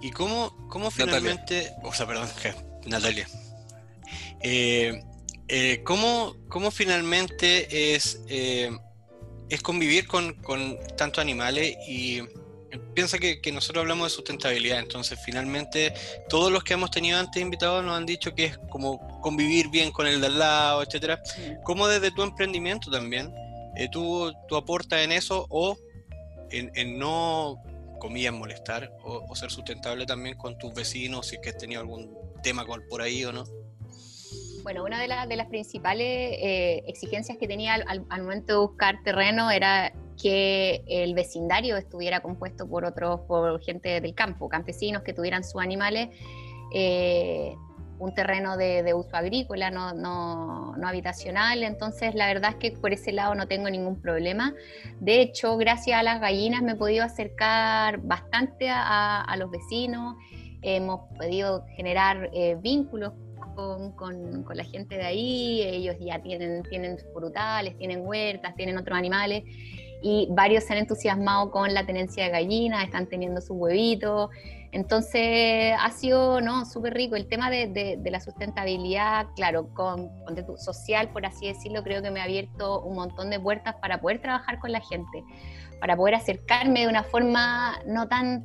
¿y 0.00 0.10
cómo, 0.10 0.56
cómo 0.70 0.90
finalmente, 0.90 1.70
o 1.82 1.92
sea, 1.92 2.06
perdón, 2.06 2.28
Natalia, 2.86 3.28
eh, 4.40 5.04
eh, 5.48 5.82
¿cómo, 5.84 6.34
¿cómo, 6.48 6.70
finalmente 6.70 7.94
es, 7.94 8.22
es 8.26 9.62
convivir 9.62 10.06
con, 10.06 10.32
con 10.42 10.78
tantos 10.96 11.20
animales 11.20 11.76
y 11.86 12.22
piensa 12.94 13.18
que, 13.18 13.52
nosotros 13.52 13.82
hablamos 13.82 14.06
de 14.06 14.16
sustentabilidad, 14.16 14.78
entonces 14.78 15.18
finalmente 15.24 15.92
todos 16.28 16.50
los 16.50 16.64
que 16.64 16.74
hemos 16.74 16.90
tenido 16.90 17.18
antes 17.18 17.42
invitados 17.42 17.84
nos 17.84 17.96
han 17.96 18.06
dicho 18.06 18.34
que 18.34 18.46
es 18.46 18.58
como 18.70 19.20
convivir 19.20 19.68
bien 19.70 19.90
con 19.90 20.06
el 20.06 20.20
de 20.20 20.26
al 20.28 20.38
lado, 20.38 20.82
etcétera. 20.82 21.20
¿Cómo 21.62 21.86
desde 21.88 22.10
tu 22.10 22.22
emprendimiento 22.22 22.90
también 22.90 23.32
eh, 23.76 23.88
tú, 23.90 24.32
tú, 24.48 24.56
aportas 24.56 25.00
en 25.00 25.12
eso 25.12 25.46
o 25.50 25.76
en, 26.50 26.98
no, 26.98 27.56
comillas, 27.98 28.32
molestar 28.32 28.92
o, 29.02 29.34
ser 29.34 29.50
sustentable 29.50 30.06
también 30.06 30.36
con 30.36 30.56
tus 30.58 30.72
vecinos 30.72 31.26
si 31.26 31.36
es 31.36 31.42
que 31.42 31.50
has 31.50 31.58
tenido 31.58 31.80
algún 31.80 32.16
tema 32.42 32.64
por 32.88 33.02
ahí 33.02 33.24
o 33.24 33.32
no? 33.32 33.44
Bueno, 34.62 34.84
una 34.84 34.98
de, 34.98 35.08
de 35.28 35.36
las 35.36 35.48
principales 35.48 36.06
eh, 36.06 36.82
exigencias 36.86 37.36
que 37.38 37.46
tenía 37.46 37.74
al, 37.74 38.06
al, 38.08 38.22
momento 38.22 38.52
de 38.54 38.58
buscar 38.60 39.02
terreno 39.02 39.50
era 39.50 39.92
que 40.20 40.84
el 40.86 41.14
vecindario 41.14 41.76
estuviera 41.76 42.20
compuesto 42.20 42.68
por 42.68 42.84
otros, 42.84 43.20
por 43.20 43.60
gente 43.62 44.00
del 44.00 44.14
campo, 44.14 44.48
campesinos 44.48 45.02
que 45.02 45.12
tuvieran 45.12 45.44
sus 45.44 45.60
animales, 45.60 46.08
eh, 46.72 47.54
un 47.98 48.12
terreno 48.14 48.56
de, 48.56 48.92
uso 48.94 49.16
agrícola, 49.16 49.70
no, 49.70 49.92
no, 49.92 50.76
no, 50.76 50.88
habitacional. 50.88 51.62
Entonces, 51.62 52.14
la 52.14 52.26
verdad 52.26 52.50
es 52.50 52.56
que 52.56 52.70
por 52.72 52.92
ese 52.92 53.12
lado 53.12 53.34
no 53.34 53.46
tengo 53.46 53.70
ningún 53.70 54.00
problema. 54.00 54.54
De 55.00 55.20
hecho, 55.20 55.56
gracias 55.56 56.00
a 56.00 56.02
las 56.02 56.20
gallinas 56.20 56.62
me 56.62 56.72
he 56.72 56.76
podido 56.76 57.04
acercar 57.04 57.98
bastante 57.98 58.68
a, 58.70 59.34
los 59.38 59.50
vecinos, 59.50 60.16
hemos 60.62 61.00
podido 61.16 61.64
generar 61.76 62.30
eh, 62.32 62.56
vínculos 62.60 63.12
con, 63.54 63.92
con, 63.92 64.42
con, 64.42 64.56
la 64.56 64.64
gente 64.64 64.96
de 64.96 65.04
ahí, 65.04 65.62
ellos 65.62 65.96
ya 66.00 66.20
tienen, 66.20 66.62
tienen 66.64 66.98
frutales, 67.12 67.76
tienen 67.78 68.04
huertas, 68.04 68.54
tienen 68.56 68.76
otros 68.76 68.98
animales 68.98 69.44
y 70.04 70.28
varios 70.30 70.64
se 70.64 70.74
han 70.74 70.80
entusiasmado 70.80 71.50
con 71.50 71.72
la 71.72 71.86
tenencia 71.86 72.24
de 72.24 72.30
gallinas, 72.30 72.84
están 72.84 73.06
teniendo 73.06 73.40
sus 73.40 73.56
huevitos. 73.56 74.28
Entonces 74.70 75.74
ha 75.80 75.90
sido 75.92 76.42
no 76.42 76.66
súper 76.66 76.92
rico. 76.92 77.16
El 77.16 77.26
tema 77.26 77.48
de, 77.48 77.96
de, 77.98 78.10
la 78.10 78.20
sustentabilidad, 78.20 79.28
claro, 79.34 79.72
con, 79.72 80.10
con 80.26 80.58
social, 80.58 81.08
por 81.08 81.24
así 81.24 81.46
decirlo, 81.46 81.82
creo 81.82 82.02
que 82.02 82.10
me 82.10 82.20
ha 82.20 82.24
abierto 82.24 82.82
un 82.82 82.96
montón 82.96 83.30
de 83.30 83.40
puertas 83.40 83.76
para 83.76 84.02
poder 84.02 84.20
trabajar 84.20 84.58
con 84.58 84.72
la 84.72 84.82
gente, 84.82 85.24
para 85.80 85.96
poder 85.96 86.16
acercarme 86.16 86.80
de 86.80 86.88
una 86.88 87.04
forma 87.04 87.78
no 87.86 88.06
tan 88.06 88.44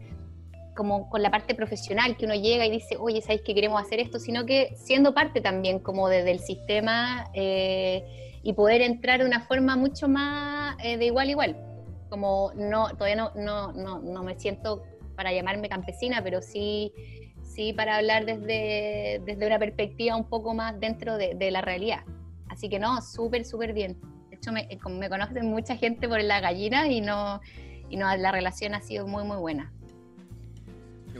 como 0.78 1.10
con 1.10 1.22
la 1.22 1.30
parte 1.30 1.56
profesional, 1.56 2.16
que 2.16 2.24
uno 2.24 2.36
llega 2.36 2.66
y 2.66 2.72
dice, 2.72 2.96
oye, 2.98 3.20
¿sabéis 3.20 3.42
que 3.42 3.54
queremos 3.54 3.82
hacer 3.82 4.00
esto? 4.00 4.18
Sino 4.18 4.46
que 4.46 4.78
siendo 4.78 5.14
parte 5.14 5.42
también 5.42 5.80
como 5.80 6.08
del 6.08 6.40
sistema. 6.40 7.30
Eh, 7.34 8.29
y 8.44 8.54
poder 8.54 8.82
entrar 8.82 9.20
de 9.20 9.26
una 9.26 9.42
forma 9.42 9.76
mucho 9.76 10.08
más 10.08 10.76
eh, 10.84 10.98
de 10.98 11.06
igual 11.06 11.28
a 11.28 11.32
igual. 11.32 11.58
Como 12.10 12.52
no, 12.56 12.90
todavía 12.90 13.16
no, 13.16 13.32
no, 13.36 13.72
no, 13.74 14.00
no, 14.00 14.24
me 14.24 14.40
siento 14.40 14.84
para 15.16 15.32
llamarme 15.32 15.70
campesina, 15.70 16.24
pero 16.24 16.42
sí, 16.42 16.92
sí 17.44 17.74
para 17.74 17.98
hablar 17.98 18.26
desde, 18.26 19.22
desde 19.26 19.46
una 19.46 19.60
perspectiva 19.60 20.16
un 20.16 20.28
poco 20.28 20.54
más 20.54 20.80
dentro 20.80 21.18
de, 21.18 21.36
de 21.36 21.52
la 21.52 21.62
realidad. 21.62 22.04
Así 22.48 22.70
que 22.70 22.80
no, 22.80 23.02
súper, 23.02 23.46
súper 23.46 23.74
bien. 23.74 24.00
De 24.30 24.36
hecho, 24.38 24.52
me, 24.52 24.68
me 24.90 25.10
conocen 25.10 25.46
mucha 25.46 25.76
gente 25.76 26.08
por 26.08 26.22
la 26.24 26.40
gallina 26.40 26.88
y 26.88 27.02
no, 27.02 27.42
y 27.90 27.98
no 27.98 28.16
la 28.16 28.32
relación 28.32 28.74
ha 28.74 28.82
sido 28.82 29.06
muy, 29.08 29.24
muy 29.24 29.38
buena. 29.38 29.72
Qué 31.12 31.20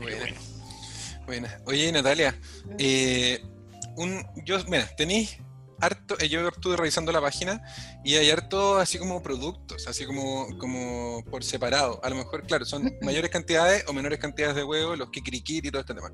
buena. 1.26 1.60
Oye, 1.66 1.92
Natalia, 1.92 2.34
eh, 2.78 3.40
un, 3.96 4.24
yo, 4.44 4.58
mira, 4.68 4.86
tenéis 4.96 5.38
harto, 5.80 6.16
eh, 6.20 6.28
yo 6.28 6.46
estuve 6.48 6.76
revisando 6.76 7.12
la 7.12 7.20
página 7.20 7.62
y 8.04 8.14
hay 8.14 8.30
harto 8.30 8.78
así 8.78 8.98
como 8.98 9.22
productos, 9.22 9.86
así 9.86 10.04
como, 10.06 10.58
como 10.58 11.24
por 11.30 11.44
separado. 11.44 12.00
A 12.02 12.10
lo 12.10 12.16
mejor, 12.16 12.46
claro, 12.46 12.64
son 12.64 12.92
mayores 13.02 13.30
cantidades 13.30 13.84
o 13.88 13.92
menores 13.92 14.18
cantidades 14.18 14.56
de 14.56 14.64
huevos, 14.64 14.98
los 14.98 15.10
kikirikiri 15.10 15.68
y 15.68 15.70
todo 15.70 15.80
este 15.80 15.94
tema. 15.94 16.12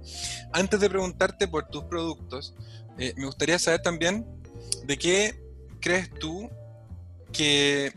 Antes 0.53 0.81
de 0.81 0.89
preguntarte 0.89 1.49
por 1.49 1.69
tus 1.69 1.85
productos, 1.85 2.55
eh, 2.99 3.15
me 3.17 3.27
gustaría 3.27 3.59
saber 3.59 3.83
también 3.83 4.27
de 4.85 4.99
qué 4.99 5.41
crees 5.81 6.11
tú 6.11 6.49
que, 7.33 7.93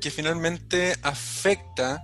que 0.00 0.10
finalmente 0.10 0.96
afecta, 1.02 2.02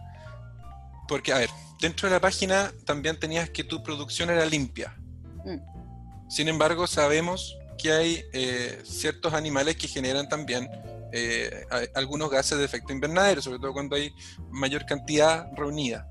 porque, 1.07 1.33
a 1.33 1.39
ver, 1.39 1.51
dentro 1.81 2.09
de 2.09 2.15
la 2.15 2.21
página 2.21 2.73
también 2.85 3.19
tenías 3.19 3.51
que 3.51 3.65
tu 3.65 3.83
producción 3.83 4.31
era 4.31 4.45
limpia. 4.47 4.97
Mm. 5.45 6.29
Sin 6.31 6.49
embargo, 6.49 6.87
sabemos 6.87 7.57
que 7.81 7.93
hay 7.93 8.25
eh, 8.33 8.81
ciertos 8.85 9.33
animales 9.33 9.77
que 9.77 9.89
generan 9.89 10.29
también 10.29 10.69
eh, 11.13 11.65
algunos 11.95 12.31
gases 12.31 12.59
de 12.59 12.65
efecto 12.65 12.93
invernadero, 12.93 13.43
sobre 13.43 13.59
todo 13.59 13.73
cuando 13.73 13.97
hay 13.97 14.13
mayor 14.51 14.87
cantidad 14.87 15.51
reunida. 15.57 16.07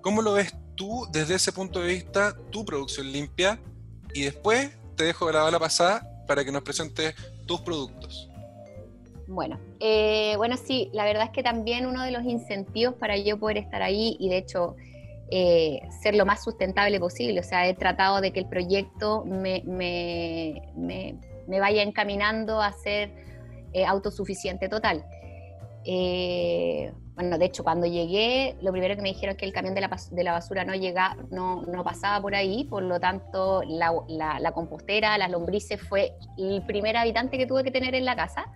¿Cómo 0.00 0.22
lo 0.22 0.32
ves 0.32 0.54
tú 0.74 1.06
desde 1.12 1.34
ese 1.34 1.52
punto 1.52 1.80
de 1.80 1.88
vista, 1.88 2.36
tu 2.50 2.64
producción 2.64 3.10
limpia? 3.12 3.60
Y 4.14 4.22
después 4.22 4.70
te 4.96 5.04
dejo 5.04 5.30
la 5.30 5.42
bala 5.42 5.58
pasada 5.58 6.24
para 6.26 6.44
que 6.44 6.50
nos 6.50 6.62
presentes 6.62 7.14
tus 7.46 7.60
productos. 7.60 8.28
Bueno, 9.26 9.60
eh, 9.78 10.34
bueno, 10.38 10.56
sí, 10.56 10.90
la 10.92 11.04
verdad 11.04 11.24
es 11.24 11.30
que 11.30 11.44
también 11.44 11.86
uno 11.86 12.02
de 12.02 12.10
los 12.10 12.24
incentivos 12.24 12.96
para 12.96 13.16
yo 13.16 13.38
poder 13.38 13.58
estar 13.58 13.80
ahí, 13.80 14.16
y 14.18 14.28
de 14.28 14.38
hecho 14.38 14.74
eh, 15.32 15.82
ser 16.02 16.16
lo 16.16 16.26
más 16.26 16.42
sustentable 16.42 16.98
posible. 16.98 17.40
O 17.40 17.44
sea, 17.44 17.68
he 17.68 17.74
tratado 17.74 18.20
de 18.20 18.32
que 18.32 18.40
el 18.40 18.46
proyecto 18.46 19.24
me, 19.24 19.62
vaya 21.46 21.82
encaminando 21.82 22.60
a 22.60 22.72
ser 22.72 23.12
eh, 23.72 23.84
autosuficiente 23.84 24.68
total. 24.68 25.04
Eh, 25.84 26.92
bueno, 27.14 27.38
de 27.38 27.44
hecho, 27.44 27.62
cuando 27.62 27.86
llegué, 27.86 28.56
lo 28.60 28.72
primero 28.72 28.96
que 28.96 29.02
me 29.02 29.10
dijeron 29.10 29.34
es 29.34 29.38
que 29.38 29.46
el 29.46 29.52
camión 29.52 29.74
de 29.74 29.80
la, 29.82 30.32
basura 30.32 30.64
no, 30.64 30.74
llega, 30.74 31.16
no, 31.30 31.64
pasaba 31.84 32.20
por 32.20 32.34
ahí, 32.34 32.64
por 32.64 32.82
lo 32.82 32.98
tanto, 32.98 33.62
la, 33.66 33.92
la 34.08 34.52
compostera, 34.52 35.16
las 35.16 35.30
lombrices, 35.30 35.80
fue 35.80 36.14
el 36.38 36.64
primer 36.66 36.96
habitante 36.96 37.38
que 37.38 37.46
tuve 37.46 37.62
que 37.62 37.70
tener 37.70 37.94
en 37.94 38.04
la 38.04 38.16
casa. 38.16 38.46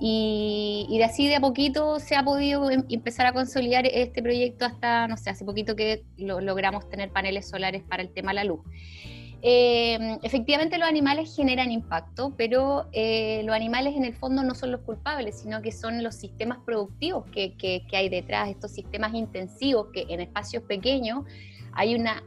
Y, 0.00 0.96
de 0.96 1.04
así 1.04 1.26
de 1.26 1.36
a 1.36 1.40
poquito 1.40 1.98
se 1.98 2.14
ha 2.14 2.22
podido 2.22 2.70
em, 2.70 2.84
empezar 2.88 3.26
a 3.26 3.32
consolidar 3.32 3.84
este 3.86 4.22
proyecto 4.22 4.64
hasta, 4.64 5.08
no 5.08 5.16
sé, 5.16 5.30
hace 5.30 5.44
poquito 5.44 5.74
que 5.74 6.04
logramos 6.16 6.88
tener 6.88 7.10
paneles 7.10 7.48
solares 7.48 7.82
para 7.82 8.02
el 8.02 8.10
tema 8.10 8.30
de 8.30 8.34
la 8.36 8.44
luz. 8.44 8.60
Em, 9.40 10.18
efectivamente 10.22 10.78
los 10.78 10.88
animales 10.88 11.34
generan 11.34 11.70
impacto, 11.70 12.34
pero 12.36 12.88
eh, 12.92 13.42
los 13.44 13.54
animales 13.54 13.94
en 13.94 14.04
el 14.04 14.12
fondo 14.12 14.42
no 14.42 14.54
son 14.54 14.72
los 14.72 14.80
culpables, 14.80 15.40
sino 15.40 15.62
que 15.62 15.70
son 15.70 16.02
los 16.02 16.16
sistemas 16.16 16.58
productivos 16.64 17.24
que, 17.30 17.54
que, 17.56 17.84
hay 17.92 18.08
detrás, 18.08 18.48
estos 18.48 18.72
sistemas 18.72 19.14
intensivos 19.14 19.88
que 19.92 20.06
en 20.08 20.20
espacios 20.20 20.64
pequeños 20.64 21.24
hay 21.72 21.94
una 21.94 22.24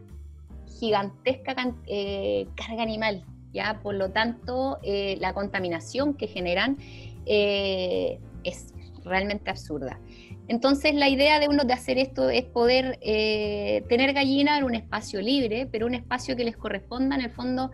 gigantesca 0.80 1.54
eh, 1.88 2.48
carga 2.56 2.84
animal, 2.84 3.26
¿ya? 3.52 3.82
Por 3.84 3.96
lo 3.96 4.12
tanto, 4.12 4.80
eh, 4.82 5.18
la 5.20 5.34
contaminación 5.34 6.14
que 6.14 6.28
generan 6.28 6.78
eh, 7.26 8.20
es 8.44 8.74
realmente 9.04 9.50
absurda. 9.50 10.00
Entonces 10.48 10.94
la 10.96 11.10
idea 11.10 11.40
de 11.40 11.48
uno 11.48 11.64
de 11.64 11.74
hacer 11.74 11.98
esto 11.98 12.30
es 12.30 12.44
poder 12.44 13.00
eh, 13.02 13.84
tener 13.90 14.14
gallina 14.14 14.58
en 14.58 14.64
un 14.64 14.76
espacio 14.76 15.22
libre, 15.22 15.68
pero 15.72 15.88
un 15.88 15.96
espacio 15.96 16.36
que 16.36 16.44
les 16.44 16.58
corresponda 16.58 17.16
en 17.16 17.22
el 17.22 17.32
fondo, 17.32 17.72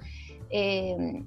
eh, 0.50 1.24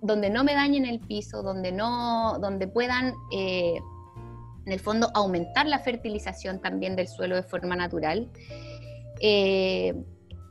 donde 0.00 0.30
no 0.30 0.44
me 0.44 0.54
dañen 0.54 0.86
el 0.86 1.00
piso, 1.00 1.42
donde, 1.42 1.72
no, 1.72 2.38
donde 2.40 2.68
puedan 2.68 3.14
en 3.32 4.72
el 4.72 4.80
fondo 4.80 5.10
aumentar 5.14 5.66
la 5.66 5.78
fertilización 5.78 6.60
también 6.60 6.96
del 6.96 7.08
suelo 7.08 7.36
de 7.36 7.42
forma 7.42 7.76
natural 7.76 8.30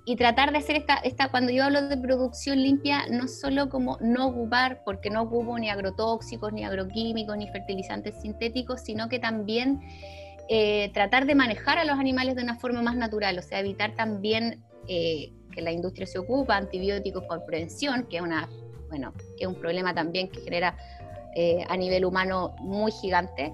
y 0.06 0.16
tratar 0.18 0.52
de 0.52 0.58
hacer 0.58 0.76
esta, 0.76 0.96
esta, 0.96 1.30
cuando 1.30 1.52
yo 1.52 1.64
hablo 1.64 1.88
de 1.88 1.98
producción 1.98 2.62
limpia, 2.62 3.06
no 3.10 3.28
solo 3.28 3.70
como 3.70 3.98
no 4.02 4.28
ocupar, 4.28 4.82
porque 4.84 5.10
no 5.10 5.22
ocupo 5.22 5.58
ni 5.58 5.70
agrotóxicos, 5.70 6.52
ni 6.52 6.66
agroquímicos, 6.66 7.38
ni 7.38 7.48
fertilizantes 7.48 8.22
sintéticos, 8.22 8.82
sino 8.82 9.08
que 9.08 9.20
también 9.20 9.82
eh, 10.50 10.92
tratar 10.94 11.26
de 11.26 11.36
manejar 11.36 11.78
a 11.78 11.86
los 11.86 11.98
animales 11.98 12.36
de 12.36 12.44
una 12.44 12.56
forma 12.56 12.82
más 12.82 12.98
natural, 12.98 13.38
o 13.40 13.42
sea, 13.42 13.60
evitar 13.60 13.96
también 13.96 14.62
eh, 14.90 15.32
que 15.54 15.62
la 15.62 15.72
industria 15.72 16.06
se 16.06 16.20
ocupa 16.20 16.58
antibióticos 16.58 17.24
por 17.24 17.46
prevención, 17.46 18.06
que 18.10 18.18
es 18.18 18.24
una, 18.24 18.50
bueno, 18.90 19.14
que 19.38 19.46
es 19.46 19.48
un 19.48 19.56
problema 19.56 19.94
también 19.94 20.30
que 20.30 20.42
genera 20.42 20.76
eh, 21.36 21.64
a 21.68 21.78
nivel 21.78 22.04
humano 22.04 22.56
muy 22.60 22.92
gigante. 22.92 23.54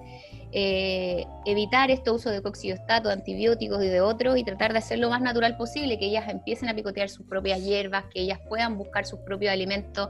Eh, 0.52 1.26
evitar 1.46 1.92
este 1.92 2.10
uso 2.10 2.28
de 2.30 2.42
coxidiostato, 2.42 3.08
de 3.08 3.14
antibióticos 3.14 3.84
y 3.84 3.88
de 3.88 4.00
otros 4.00 4.36
y 4.36 4.42
tratar 4.42 4.72
de 4.72 4.78
hacerlo 4.78 5.06
lo 5.06 5.10
más 5.10 5.22
natural 5.22 5.56
posible, 5.56 5.98
que 5.98 6.06
ellas 6.06 6.28
empiecen 6.28 6.68
a 6.68 6.74
picotear 6.74 7.08
sus 7.08 7.24
propias 7.26 7.62
hierbas, 7.62 8.04
que 8.12 8.20
ellas 8.20 8.40
puedan 8.48 8.76
buscar 8.76 9.06
sus 9.06 9.20
propios 9.20 9.52
alimentos 9.52 10.08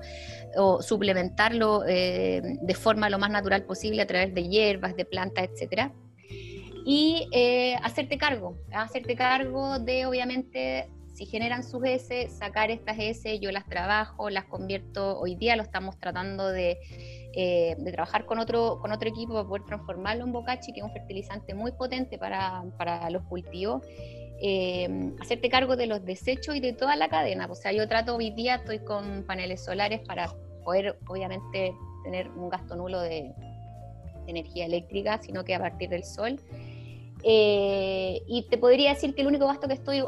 o 0.56 0.80
suplementarlo 0.80 1.85
eh, 1.87 2.59
de 2.62 2.75
forma 2.75 3.11
lo 3.11 3.18
más 3.18 3.30
natural 3.30 3.64
posible 3.64 4.00
a 4.00 4.06
través 4.06 4.35
de 4.35 4.49
hierbas, 4.49 4.97
de 4.97 5.04
plantas, 5.04 5.49
etcétera. 5.52 5.92
Y 6.87 7.28
eh, 7.32 7.76
hacerte 7.82 8.16
cargo, 8.16 8.56
hacerte 8.73 9.14
cargo 9.14 9.78
de 9.78 10.06
obviamente 10.06 10.88
si 11.12 11.26
generan 11.26 11.62
sus 11.62 11.85
S, 11.85 12.28
sacar 12.30 12.70
estas 12.70 12.97
S, 12.99 13.38
yo 13.40 13.52
las 13.52 13.66
trabajo, 13.66 14.30
las 14.30 14.47
convierto, 14.47 15.18
hoy 15.18 15.35
día 15.35 15.54
lo 15.54 15.62
estamos 15.62 15.99
tratando 15.99 16.49
de 16.49 16.78
eh, 17.32 17.76
de 17.78 17.92
trabajar 17.92 18.26
con 18.26 18.38
otro, 18.38 18.78
con 18.80 18.92
otro 18.92 19.08
equipo 19.08 19.34
para 19.34 19.46
poder 19.46 19.64
transformarlo 19.64 20.25
en 20.25 20.32
bocachi, 20.32 20.72
que 20.72 20.80
es 20.80 20.84
un 20.84 20.92
fertilizante 20.92 21.54
muy 21.54 21.72
potente 21.72 22.18
para, 22.18 22.64
para 22.76 23.08
los 23.10 23.22
cultivos. 23.25 23.82
eh, 24.42 25.12
hacerte 25.20 25.50
cargo 25.50 25.76
de 25.76 25.87
los 25.87 26.04
desechos 26.04 26.56
y 26.56 26.60
de 26.60 26.72
toda 26.72 26.96
la 26.96 27.08
cadena. 27.08 27.46
O 27.50 27.54
sea, 27.54 27.72
yo 27.72 27.87
trato 27.87 28.16
hoy 28.16 28.30
día, 28.30 28.56
estoy 28.56 28.78
con 28.80 29.25
paneles 29.26 29.62
solares 29.62 30.00
para 30.00 30.34
poder, 30.64 30.99
obviamente, 31.06 31.75
tener 32.04 32.30
un 32.30 32.49
gasto 32.49 32.75
nulo 32.75 33.00
de, 33.00 33.32
energía 34.26 34.66
eléctrica, 34.66 35.18
sino 35.20 35.44
que 35.44 35.54
a 35.54 35.58
partir 35.58 35.88
del 35.88 36.04
sol. 36.04 36.40
Eh, 37.22 38.22
y 38.26 38.46
te 38.49 38.58
podría 38.58 38.90
decir 38.90 39.14
que 39.14 39.22
el 39.22 39.26
único 39.26 39.46
gasto 39.46 39.68
que 39.68 39.75
estoy 39.75 40.02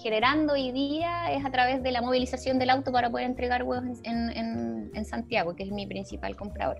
generando 0.00 0.54
hoy 0.54 0.72
día 0.72 1.32
es 1.32 1.44
a 1.44 1.50
través 1.50 1.82
de 1.82 1.92
la 1.92 2.02
movilización 2.02 2.58
del 2.58 2.70
auto 2.70 2.92
para 2.92 3.10
poder 3.10 3.26
entregar 3.26 3.62
huevos 3.62 3.98
en, 4.04 5.04
Santiago, 5.04 5.56
que 5.56 5.62
es 5.64 5.70
mi 5.70 5.86
principal 5.86 6.36
comprador 6.36 6.76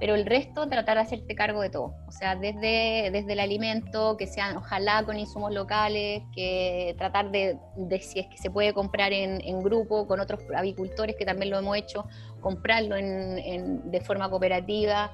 pero 0.00 0.16
el 0.16 0.26
resto 0.26 0.68
tratar 0.68 0.96
de 0.96 1.02
hacerte 1.02 1.36
cargo 1.36 1.60
de 1.60 1.70
todo, 1.70 1.94
o 2.08 2.10
sea, 2.10 2.34
desde, 2.34 3.10
desde 3.12 3.34
el 3.34 3.38
alimento, 3.38 4.16
que 4.16 4.26
sean 4.26 4.56
ojalá 4.56 5.04
con 5.04 5.16
insumos 5.16 5.54
locales, 5.54 6.24
que 6.34 6.96
tratar 6.98 7.30
de, 7.30 7.56
si 8.00 8.18
es 8.18 8.26
que 8.26 8.36
se 8.36 8.50
puede 8.50 8.74
comprar 8.74 9.12
en, 9.12 9.62
grupo 9.62 10.08
con 10.08 10.18
otros 10.18 10.40
avicultores, 10.56 11.14
que 11.14 11.24
también 11.24 11.50
lo 11.50 11.58
hemos 11.60 11.76
hecho, 11.76 12.08
comprarlo 12.40 12.96
de 12.96 14.00
forma 14.04 14.28
cooperativa. 14.28 15.12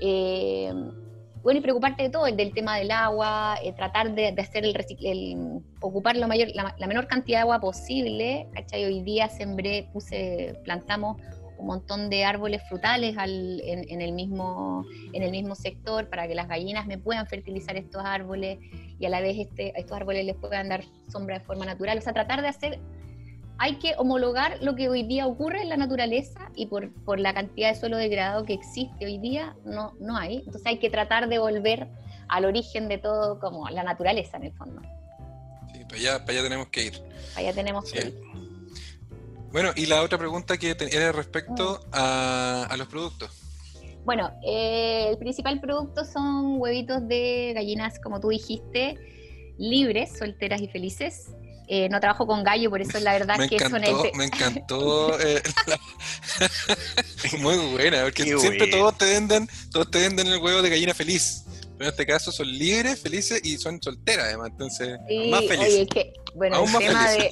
Eh, 0.00 0.72
bueno, 1.44 1.58
y 1.58 1.62
preocuparte 1.62 2.04
de 2.04 2.08
todo, 2.08 2.24
del 2.24 2.54
tema 2.54 2.78
del 2.78 2.90
agua, 2.90 3.56
eh, 3.62 3.74
tratar 3.74 4.14
de, 4.14 4.28
hacer 4.28 4.64
el, 4.64 4.74
el 5.02 5.60
ocupar 5.82 6.16
la, 6.16 6.26
mayor, 6.26 6.48
la, 6.54 6.86
menor 6.86 7.06
cantidad 7.06 7.38
de 7.38 7.42
agua 7.42 7.60
posible. 7.60 8.48
¿cachai? 8.54 8.86
Hoy 8.86 9.02
día 9.02 9.28
sembré, 9.28 9.86
puse, 9.92 10.58
plantamos 10.64 11.20
un 11.58 11.66
montón 11.66 12.08
de 12.08 12.24
árboles 12.24 12.62
frutales 12.66 13.14
en, 13.18 14.00
el 14.00 14.12
mismo, 14.12 14.86
en 15.12 15.22
el 15.22 15.30
mismo 15.30 15.54
sector 15.54 16.08
para 16.08 16.26
que 16.26 16.34
las 16.34 16.48
gallinas 16.48 16.86
me 16.86 16.96
puedan 16.96 17.26
fertilizar 17.26 17.76
estos 17.76 18.02
árboles 18.02 18.58
y 18.98 19.04
a 19.04 19.10
la 19.10 19.20
vez 19.20 19.36
este, 19.38 19.78
estos 19.78 19.96
árboles 19.98 20.24
les 20.24 20.36
puedan 20.36 20.70
dar 20.70 20.82
sombra 21.12 21.38
de 21.38 21.44
forma 21.44 21.66
natural. 21.66 21.98
O 21.98 22.00
sea, 22.00 22.14
tratar 22.14 22.40
de 22.40 22.48
hacer, 22.48 22.80
hay 23.58 23.76
que 23.76 23.94
homologar 23.96 24.58
lo 24.62 24.74
que 24.74 24.88
hoy 24.88 25.04
día 25.04 25.26
ocurre 25.26 25.62
en 25.62 25.68
la 25.68 25.76
naturaleza 25.76 26.50
y 26.54 26.66
por, 26.66 26.92
por 27.04 27.20
la 27.20 27.32
cantidad 27.34 27.72
de 27.72 27.78
suelo 27.78 27.96
degradado 27.96 28.44
que 28.44 28.54
existe 28.54 29.06
hoy 29.06 29.18
día, 29.18 29.56
no, 29.64 29.94
no 30.00 30.16
hay. 30.16 30.38
Entonces 30.38 30.66
hay 30.66 30.78
que 30.78 30.90
tratar 30.90 31.28
de 31.28 31.38
volver 31.38 31.88
al 32.28 32.44
origen 32.44 32.88
de 32.88 32.98
todo, 32.98 33.38
como 33.38 33.68
la 33.68 33.82
naturaleza 33.82 34.36
en 34.38 34.44
el 34.44 34.52
fondo. 34.52 34.82
Sí, 35.72 35.84
para 35.84 35.96
allá, 35.96 36.18
para 36.20 36.32
allá 36.32 36.42
tenemos 36.42 36.68
que 36.68 36.84
ir. 36.84 36.92
Para 37.34 37.40
allá 37.40 37.52
tenemos 37.52 37.92
que 37.92 37.98
ir. 37.98 38.20
Bueno, 39.52 39.70
y 39.76 39.86
la 39.86 40.02
otra 40.02 40.18
pregunta 40.18 40.56
que 40.56 40.76
era 40.90 41.12
respecto 41.12 41.80
a, 41.92 42.74
los 42.76 42.88
productos. 42.88 43.30
Bueno, 44.04 44.32
eh, 44.44 45.06
el 45.10 45.16
principal 45.16 45.60
producto 45.60 46.04
son 46.04 46.60
huevitos 46.60 47.06
de 47.06 47.52
gallinas, 47.54 48.00
como 48.00 48.20
tú 48.20 48.30
dijiste, 48.30 48.98
libres, 49.56 50.18
solteras 50.18 50.60
y 50.60 50.66
felices. 50.66 51.30
Eh, 51.66 51.88
no 51.88 51.98
trabajo 51.98 52.26
con 52.26 52.44
gallo, 52.44 52.68
por 52.68 52.80
eso 52.82 52.98
la 53.00 53.12
verdad 53.12 53.36
me 53.38 53.48
que 53.48 53.56
encantó, 53.56 54.02
son 54.02 54.18
Me 54.18 54.24
encantó. 54.24 55.18
Eh, 55.24 55.42
muy 57.38 57.56
buena, 57.72 58.02
porque 58.04 58.24
siempre 58.38 58.66
todos 58.66 58.98
te 58.98 59.06
venden, 59.06 59.48
todos 59.70 59.90
te 59.90 60.00
venden 60.00 60.26
el 60.26 60.38
huevo 60.38 60.60
de 60.62 60.70
gallina 60.70 60.94
feliz. 60.94 61.44
Pero 61.78 61.88
en 61.88 61.90
este 61.90 62.06
caso 62.06 62.30
son 62.30 62.46
libres, 62.46 63.00
felices 63.00 63.40
y 63.42 63.56
son 63.58 63.80
solteras 63.82 64.26
además, 64.26 64.50
entonces 64.50 64.98
más 65.30 65.44
felices. 65.46 65.74
Oye, 65.74 65.86
que, 65.86 66.12
bueno, 66.34 66.64
el 66.64 66.72
tema 66.72 67.10
de 67.10 67.30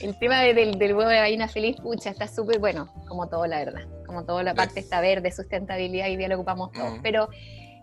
el 0.00 0.18
tema 0.18 0.42
del, 0.42 0.76
huevo 0.94 1.08
de 1.08 1.16
gallina 1.16 1.48
feliz, 1.48 1.76
pucha, 1.76 2.10
está 2.10 2.28
súper 2.28 2.58
bueno, 2.58 2.88
como 3.08 3.28
todo, 3.28 3.46
la 3.46 3.58
verdad. 3.58 3.82
Como 4.06 4.24
todo, 4.24 4.42
la 4.42 4.54
parte 4.54 4.80
está 4.80 5.00
verde, 5.00 5.32
sustentabilidad, 5.32 6.08
y 6.08 6.16
bien 6.16 6.30
lo 6.30 6.36
ocupamos 6.36 6.72
todos. 6.72 6.98
Mm. 6.98 7.02
Pero, 7.02 7.28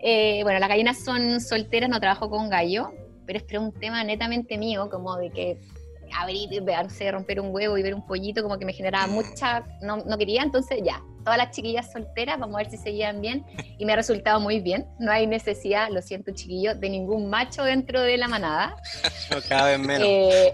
eh, 0.02 0.42
bueno, 0.44 0.60
las 0.60 0.70
gallinas 0.70 1.04
son 1.04 1.42
solteras, 1.42 1.90
no 1.90 2.00
trabajo 2.00 2.30
con 2.30 2.50
gallo, 2.50 2.94
pero 3.48 3.62
es 3.62 3.68
un 3.68 3.80
tema 3.80 4.04
netamente 4.04 4.58
mío, 4.58 4.90
como 4.90 5.16
de 5.18 5.30
que 5.30 5.58
abrir, 6.14 6.62
verse, 6.62 7.12
romper 7.12 7.40
un 7.40 7.54
huevo 7.54 7.78
y 7.78 7.84
ver 7.84 7.94
un 7.94 8.06
pollito, 8.06 8.44
como 8.44 8.58
que 8.58 8.66
me 8.66 8.74
generaba 8.74 9.08
mm. 9.08 9.12
mucha, 9.12 9.64
no, 9.82 9.98
no 9.98 10.18
quería, 10.18 10.44
entonces 10.44 10.80
ya, 10.84 11.02
todas 11.24 11.38
las 11.38 11.52
chiquillas 11.52 11.92
solteras, 11.92 12.40
vamos 12.40 12.56
a 12.56 12.58
ver 12.60 12.70
si 12.70 12.78
se 12.78 12.94
llevan 12.94 13.22
bien, 13.22 13.46
y 13.78 13.86
me 13.86 13.94
ha 13.94 13.96
resultado 13.96 14.40
muy 14.40 14.60
bien, 14.60 14.86
no 15.00 15.12
hay 15.12 15.28
necesidad, 15.28 15.90
lo 15.90 16.02
siento 16.02 16.32
chiquillo, 16.34 16.76
de 16.76 16.90
ningún 16.90 17.30
macho 17.30 17.64
dentro 17.64 18.02
de 18.02 18.18
la 18.18 18.28
manada. 18.28 18.76
No 19.30 19.38
cabe 19.48 19.78
menos. 19.78 20.08
Eh, 20.08 20.54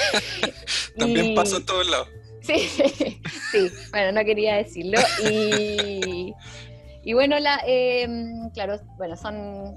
También 0.98 1.34
pasa 1.34 1.56
en 1.56 1.66
todos 1.66 1.88
lados. 1.88 2.08
Sí, 2.42 2.58
sí, 3.52 3.70
bueno, 3.90 4.12
no 4.12 4.24
quería 4.24 4.56
decirlo. 4.56 4.98
Y, 5.30 6.34
y 7.04 7.12
bueno, 7.12 7.38
la, 7.38 7.62
eh, 7.66 8.08
claro, 8.54 8.80
bueno, 8.96 9.16
son 9.16 9.76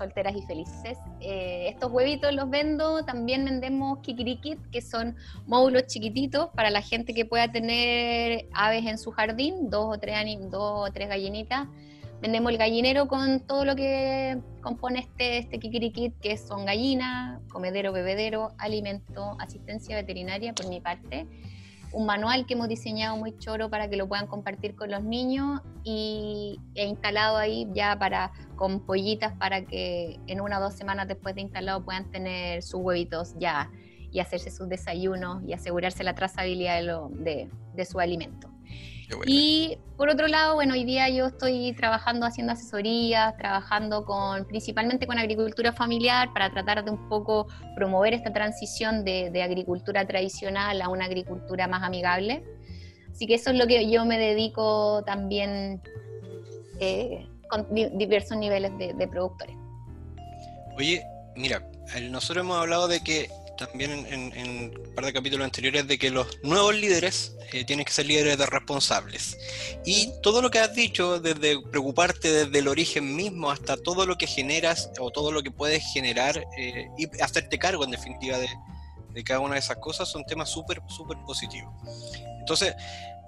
solteras 0.00 0.34
y 0.34 0.40
felices. 0.42 0.96
Eh, 1.20 1.66
estos 1.68 1.92
huevitos 1.92 2.32
los 2.32 2.48
vendo, 2.48 3.04
también 3.04 3.44
vendemos 3.44 3.98
kikirikit, 3.98 4.58
que 4.70 4.80
son 4.80 5.14
módulos 5.46 5.86
chiquititos 5.86 6.48
para 6.54 6.70
la 6.70 6.80
gente 6.80 7.12
que 7.12 7.26
pueda 7.26 7.52
tener 7.52 8.46
aves 8.54 8.86
en 8.86 8.96
su 8.96 9.10
jardín, 9.10 9.68
dos 9.68 9.96
o 9.96 10.00
tres, 10.00 10.16
dos 10.50 10.88
o 10.88 10.92
tres 10.92 11.08
gallinitas. 11.10 11.68
Vendemos 12.22 12.50
el 12.50 12.58
gallinero 12.58 13.08
con 13.08 13.40
todo 13.40 13.66
lo 13.66 13.76
que 13.76 14.38
compone 14.62 15.00
este, 15.00 15.38
este 15.38 15.58
kikirikit, 15.58 16.18
que 16.18 16.38
son 16.38 16.64
gallinas, 16.64 17.42
comedero, 17.50 17.92
bebedero, 17.92 18.52
alimento, 18.56 19.36
asistencia 19.38 19.96
veterinaria 19.96 20.54
por 20.54 20.66
mi 20.66 20.80
parte 20.80 21.26
un 21.92 22.06
manual 22.06 22.46
que 22.46 22.54
hemos 22.54 22.68
diseñado 22.68 23.16
muy 23.16 23.36
choro 23.38 23.68
para 23.70 23.88
que 23.88 23.96
lo 23.96 24.08
puedan 24.08 24.26
compartir 24.26 24.76
con 24.76 24.90
los 24.90 25.02
niños 25.02 25.60
y 25.82 26.60
he 26.74 26.86
instalado 26.86 27.36
ahí 27.36 27.68
ya 27.72 27.98
para 27.98 28.32
con 28.56 28.80
pollitas 28.80 29.32
para 29.34 29.64
que 29.64 30.20
en 30.26 30.40
una 30.40 30.58
o 30.58 30.62
dos 30.62 30.74
semanas 30.74 31.08
después 31.08 31.34
de 31.34 31.42
instalado 31.42 31.84
puedan 31.84 32.10
tener 32.10 32.62
sus 32.62 32.80
huevitos 32.80 33.34
ya 33.38 33.70
y 34.12 34.20
hacerse 34.20 34.50
sus 34.50 34.68
desayunos 34.68 35.42
y 35.46 35.52
asegurarse 35.52 36.04
la 36.04 36.14
trazabilidad 36.14 36.80
de, 36.80 37.22
de, 37.22 37.50
de 37.74 37.84
su 37.84 38.00
alimento. 38.00 38.49
Y 39.26 39.78
por 39.96 40.08
otro 40.08 40.28
lado, 40.28 40.54
bueno, 40.54 40.74
hoy 40.74 40.84
día 40.84 41.08
yo 41.08 41.26
estoy 41.26 41.72
trabajando 41.74 42.26
haciendo 42.26 42.52
asesorías, 42.52 43.36
trabajando 43.36 44.04
con 44.04 44.46
principalmente 44.46 45.06
con 45.06 45.18
agricultura 45.18 45.72
familiar 45.72 46.32
para 46.32 46.50
tratar 46.50 46.84
de 46.84 46.90
un 46.90 47.08
poco 47.08 47.46
promover 47.74 48.14
esta 48.14 48.32
transición 48.32 49.04
de, 49.04 49.30
de 49.30 49.42
agricultura 49.42 50.06
tradicional 50.06 50.80
a 50.80 50.88
una 50.88 51.04
agricultura 51.04 51.68
más 51.68 51.82
amigable. 51.82 52.44
Así 53.10 53.26
que 53.26 53.34
eso 53.34 53.50
es 53.50 53.56
lo 53.56 53.66
que 53.66 53.90
yo 53.90 54.04
me 54.04 54.18
dedico 54.18 55.02
también 55.04 55.82
eh, 56.78 57.26
con 57.50 57.66
diversos 57.74 58.38
niveles 58.38 58.76
de, 58.78 58.94
de 58.94 59.08
productores. 59.08 59.56
Oye, 60.76 61.04
mira, 61.36 61.62
nosotros 62.10 62.44
hemos 62.44 62.58
hablado 62.58 62.88
de 62.88 63.00
que 63.00 63.28
también 63.60 64.06
en, 64.08 64.50
un 64.50 64.94
par 64.94 65.04
de 65.04 65.12
capítulos 65.12 65.44
anteriores 65.44 65.86
de 65.86 65.98
que 65.98 66.10
los 66.10 66.26
nuevos 66.42 66.74
líderes 66.74 67.36
eh, 67.52 67.64
tienen 67.64 67.84
que 67.84 67.92
ser 67.92 68.06
líderes 68.06 68.38
de 68.38 68.46
responsables. 68.46 69.36
Y 69.84 70.10
todo 70.22 70.40
lo 70.40 70.50
que 70.50 70.60
has 70.60 70.74
dicho, 70.74 71.20
desde 71.20 71.60
preocuparte 71.70 72.46
desde 72.46 72.58
el 72.58 72.68
origen 72.68 73.14
mismo 73.14 73.50
hasta 73.50 73.76
todo 73.76 74.06
lo 74.06 74.16
que 74.16 74.26
generas 74.26 74.90
o 74.98 75.10
todo 75.10 75.30
lo 75.30 75.42
que 75.42 75.50
puedes 75.50 75.84
generar 75.92 76.42
eh, 76.58 76.86
y 76.96 77.22
hacerte 77.22 77.58
cargo 77.58 77.84
en 77.84 77.90
definitiva 77.90 78.38
de, 78.38 78.48
de, 79.12 79.24
cada 79.24 79.40
una 79.40 79.54
de 79.54 79.60
esas 79.60 79.76
cosas, 79.76 80.08
son 80.08 80.24
temas 80.24 80.48
súper, 80.48 80.80
súper 80.88 81.18
positivos. 81.26 81.72
Entonces, 82.38 82.74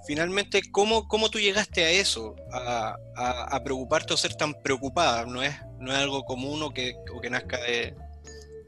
finalmente, 0.06 0.62
¿cómo, 0.70 1.06
¿cómo, 1.08 1.28
tú 1.28 1.38
llegaste 1.40 1.84
a 1.84 1.90
eso? 1.90 2.34
A, 2.50 2.96
a, 3.16 3.56
a, 3.56 3.62
preocuparte 3.62 4.14
o 4.14 4.16
ser 4.16 4.34
tan 4.34 4.54
preocupada. 4.54 5.26
No 5.26 5.42
es, 5.42 5.54
no 5.78 5.92
es 5.92 5.98
algo 5.98 6.24
común 6.24 6.62
o 6.62 6.70
que, 6.70 6.96
o 7.14 7.20
que 7.20 7.28
nazca 7.28 7.58
de, 7.60 7.94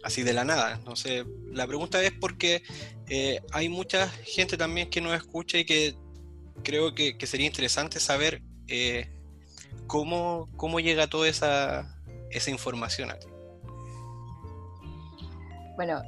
así 0.05 0.23
de 0.23 0.33
la 0.33 0.45
nada. 0.45 0.75
Entonces, 0.75 1.25
la 1.51 1.67
pregunta 1.67 2.03
es 2.03 2.12
porque 2.12 2.62
eh, 3.09 3.40
hay 3.53 3.69
mucha 3.69 4.09
gente 4.09 4.57
también 4.57 4.90
que 4.90 5.01
nos 5.01 5.14
escucha 5.14 5.59
y 5.59 5.64
que 5.64 5.97
creo 6.62 6.95
que, 6.95 7.17
sería 7.27 7.47
interesante 7.47 7.99
saber 7.99 8.43
eh, 8.69 9.11
cómo, 9.87 10.49
cómo 10.57 10.79
llega 10.79 11.09
toda 11.09 11.29
esa, 11.29 11.99
esa 12.31 12.51
información 12.51 13.11
a 13.11 13.19
ti. 13.19 13.27
Bueno, 15.77 16.03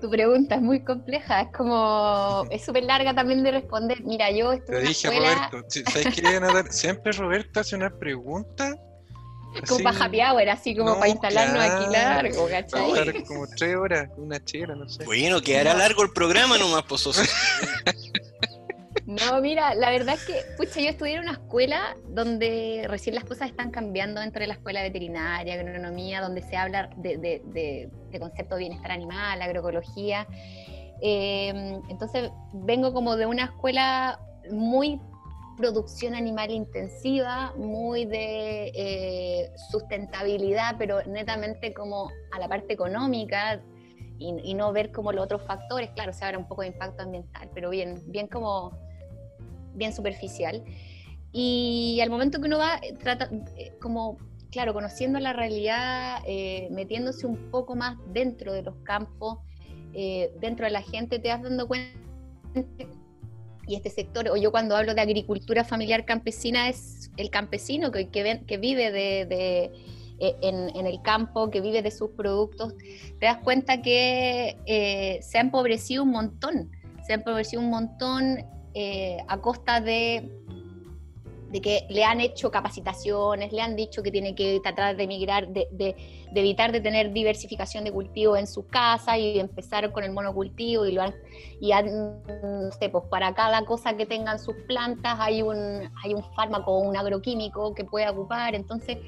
tu 0.00 0.10
pregunta 0.10 0.56
es 0.56 0.62
muy 0.62 0.82
compleja, 0.82 1.42
es 1.42 1.48
como, 1.56 2.44
es 2.50 2.64
súper 2.64 2.84
larga 2.84 3.14
también 3.14 3.42
de 3.42 3.52
responder. 3.52 4.02
Mira, 4.02 4.30
yo 4.30 4.52
estuve 4.52 4.80
Te 4.80 4.88
dije, 4.88 5.08
Roberto, 5.08 5.64
¿sabes 5.68 6.74
Siempre 6.76 7.12
Roberto 7.12 7.60
hace 7.60 7.76
una 7.76 7.90
pregunta 7.90 8.74
como 9.68 9.84
para 9.84 10.04
happy 10.04 10.20
hour, 10.20 10.48
así 10.48 10.76
como 10.76 10.94
para 10.94 11.08
instalarnos 11.08 11.62
aquí 11.62 11.92
largo, 11.92 12.48
¿cachai? 12.48 13.24
como 13.24 13.46
tres 13.46 13.76
horas, 13.76 14.08
una 14.16 14.44
chela, 14.44 14.74
no 14.74 14.88
sé. 14.88 15.04
Bueno, 15.04 15.40
quedará 15.40 15.74
largo 15.74 16.02
el 16.02 16.12
programa 16.12 16.58
nomás, 16.58 16.82
pozoso. 16.84 17.22
No, 19.06 19.40
mira, 19.40 19.76
la 19.76 19.90
verdad 19.90 20.16
es 20.16 20.24
que, 20.24 20.34
pucha, 20.56 20.80
yo 20.80 20.88
estudié 20.88 21.14
en 21.14 21.20
una 21.20 21.32
escuela 21.32 21.96
donde 22.08 22.86
recién 22.88 23.14
las 23.14 23.22
cosas 23.22 23.48
están 23.50 23.70
cambiando 23.70 24.20
dentro 24.20 24.40
de 24.40 24.48
la 24.48 24.54
escuela 24.54 24.82
veterinaria, 24.82 25.54
agronomía, 25.54 26.20
donde 26.20 26.42
se 26.42 26.56
habla 26.56 26.90
de, 26.96 27.16
de, 27.16 27.40
de, 28.10 28.18
concepto 28.18 28.56
de 28.56 28.62
bienestar 28.62 28.90
animal, 28.90 29.40
agroecología. 29.40 30.26
Eh, 31.00 31.80
entonces, 31.88 32.30
vengo 32.52 32.92
como 32.92 33.14
de 33.14 33.26
una 33.26 33.44
escuela 33.44 34.18
muy 34.50 35.00
producción 35.56 36.14
animal 36.14 36.50
intensiva, 36.50 37.52
muy 37.56 38.04
de 38.04 38.72
eh, 38.74 39.50
sustentabilidad, 39.70 40.76
pero 40.78 41.02
netamente 41.04 41.72
como 41.72 42.10
a 42.32 42.38
la 42.38 42.48
parte 42.48 42.72
económica 42.72 43.62
y, 44.18 44.54
no 44.54 44.72
ver 44.72 44.92
como 44.92 45.12
los 45.12 45.24
otros 45.24 45.42
factores. 45.46 45.90
Claro, 45.90 46.12
se 46.12 46.24
habrá 46.24 46.38
un 46.38 46.48
poco 46.48 46.62
de 46.62 46.68
impacto 46.68 47.02
ambiental, 47.02 47.50
pero 47.54 47.70
bien, 47.70 48.02
bien 48.06 48.28
como 48.28 48.78
bien 49.74 49.92
superficial. 49.92 50.64
Y 51.32 51.98
al 52.00 52.08
momento 52.08 52.40
que 52.40 52.46
uno 52.46 52.58
va, 52.58 52.76
eh, 52.76 52.94
trata 52.94 53.28
eh, 53.56 53.76
como, 53.80 54.16
claro, 54.50 54.72
conociendo 54.72 55.18
la 55.18 55.32
realidad, 55.32 56.22
metiéndose 56.70 57.26
un 57.26 57.50
poco 57.50 57.76
más 57.76 57.98
dentro 58.12 58.52
de 58.52 58.62
los 58.62 58.76
campos, 58.84 59.38
dentro 59.92 60.66
de 60.66 60.70
la 60.70 60.82
gente, 60.82 61.18
te 61.18 61.28
vas 61.28 61.42
dando 61.42 61.66
cuenta 61.66 61.98
y 63.66 63.74
este 63.74 63.90
sector, 63.90 64.28
o 64.28 64.36
yo 64.36 64.50
cuando 64.50 64.76
hablo 64.76 64.94
de 64.94 65.00
agricultura 65.00 65.64
familiar 65.64 66.04
campesina, 66.04 66.68
es 66.68 67.10
el 67.16 67.30
campesino 67.30 67.90
que, 67.90 68.08
que, 68.08 68.56
vive 68.58 68.92
de, 68.92 69.70
eh, 70.18 70.36
en, 70.42 70.86
el 70.86 71.02
campo, 71.02 71.50
que 71.50 71.60
vive 71.60 71.82
de 71.82 71.90
sus 71.90 72.10
productos, 72.10 72.74
te 73.18 73.26
das 73.26 73.38
cuenta 73.38 73.82
que 73.82 74.56
eh, 74.66 75.18
se 75.22 75.38
ha 75.38 75.40
empobrecido 75.40 76.04
un 76.04 76.10
montón, 76.10 76.70
se 77.06 77.12
ha 77.12 77.16
empobrecido 77.16 77.60
un 77.60 77.70
montón 77.70 78.44
eh, 78.74 79.18
a 79.26 79.40
costa 79.40 79.80
de 79.80 80.30
de 81.50 81.60
que 81.60 81.86
le 81.88 82.04
han 82.04 82.20
hecho 82.20 82.50
capacitaciones, 82.50 83.52
le 83.52 83.62
han 83.62 83.76
dicho 83.76 84.02
que 84.02 84.10
tiene 84.10 84.34
que 84.34 84.60
tratar 84.60 84.96
de 84.96 85.06
migrar, 85.06 85.48
de, 85.48 85.68
de, 85.70 85.94
evitar 86.34 86.72
de 86.72 86.80
tener 86.80 87.12
diversificación 87.12 87.84
de 87.84 87.92
cultivo 87.92 88.36
en 88.36 88.46
su 88.46 88.66
casa 88.66 89.16
y 89.16 89.38
empezar 89.38 89.92
con 89.92 90.02
el 90.02 90.12
monocultivo 90.12 90.86
y 90.86 90.92
lo 90.92 91.02
han, 91.02 91.14
y 91.60 91.70
no 91.70 92.70
sé, 92.78 92.88
pues 92.88 93.04
para 93.10 93.34
cada 93.34 93.64
cosa 93.64 93.96
que 93.96 94.06
tengan 94.06 94.38
sus 94.38 94.56
plantas 94.66 95.16
hay 95.20 95.42
un, 95.42 95.90
hay 96.02 96.14
un 96.14 96.22
fármaco 96.34 96.72
o 96.72 96.80
un 96.80 96.96
agroquímico 96.96 97.74
que 97.74 97.84
puede 97.84 98.08
ocupar, 98.08 98.54
entonces 98.54 98.98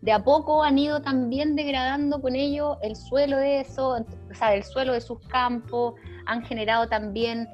de 0.00 0.12
a 0.12 0.24
poco 0.24 0.64
han 0.64 0.78
ido 0.78 1.00
también 1.00 1.54
degradando 1.54 2.20
con 2.20 2.34
ello 2.34 2.78
el 2.82 2.96
suelo 2.96 3.36
de 3.36 3.60
eso, 3.60 3.90
o 3.90 4.34
sea, 4.34 4.54
el 4.54 4.64
suelo 4.64 4.94
de 4.94 5.00
sus 5.00 5.20
campos, 5.28 5.94
han 6.26 6.42
generado 6.44 6.88
también 6.88 7.48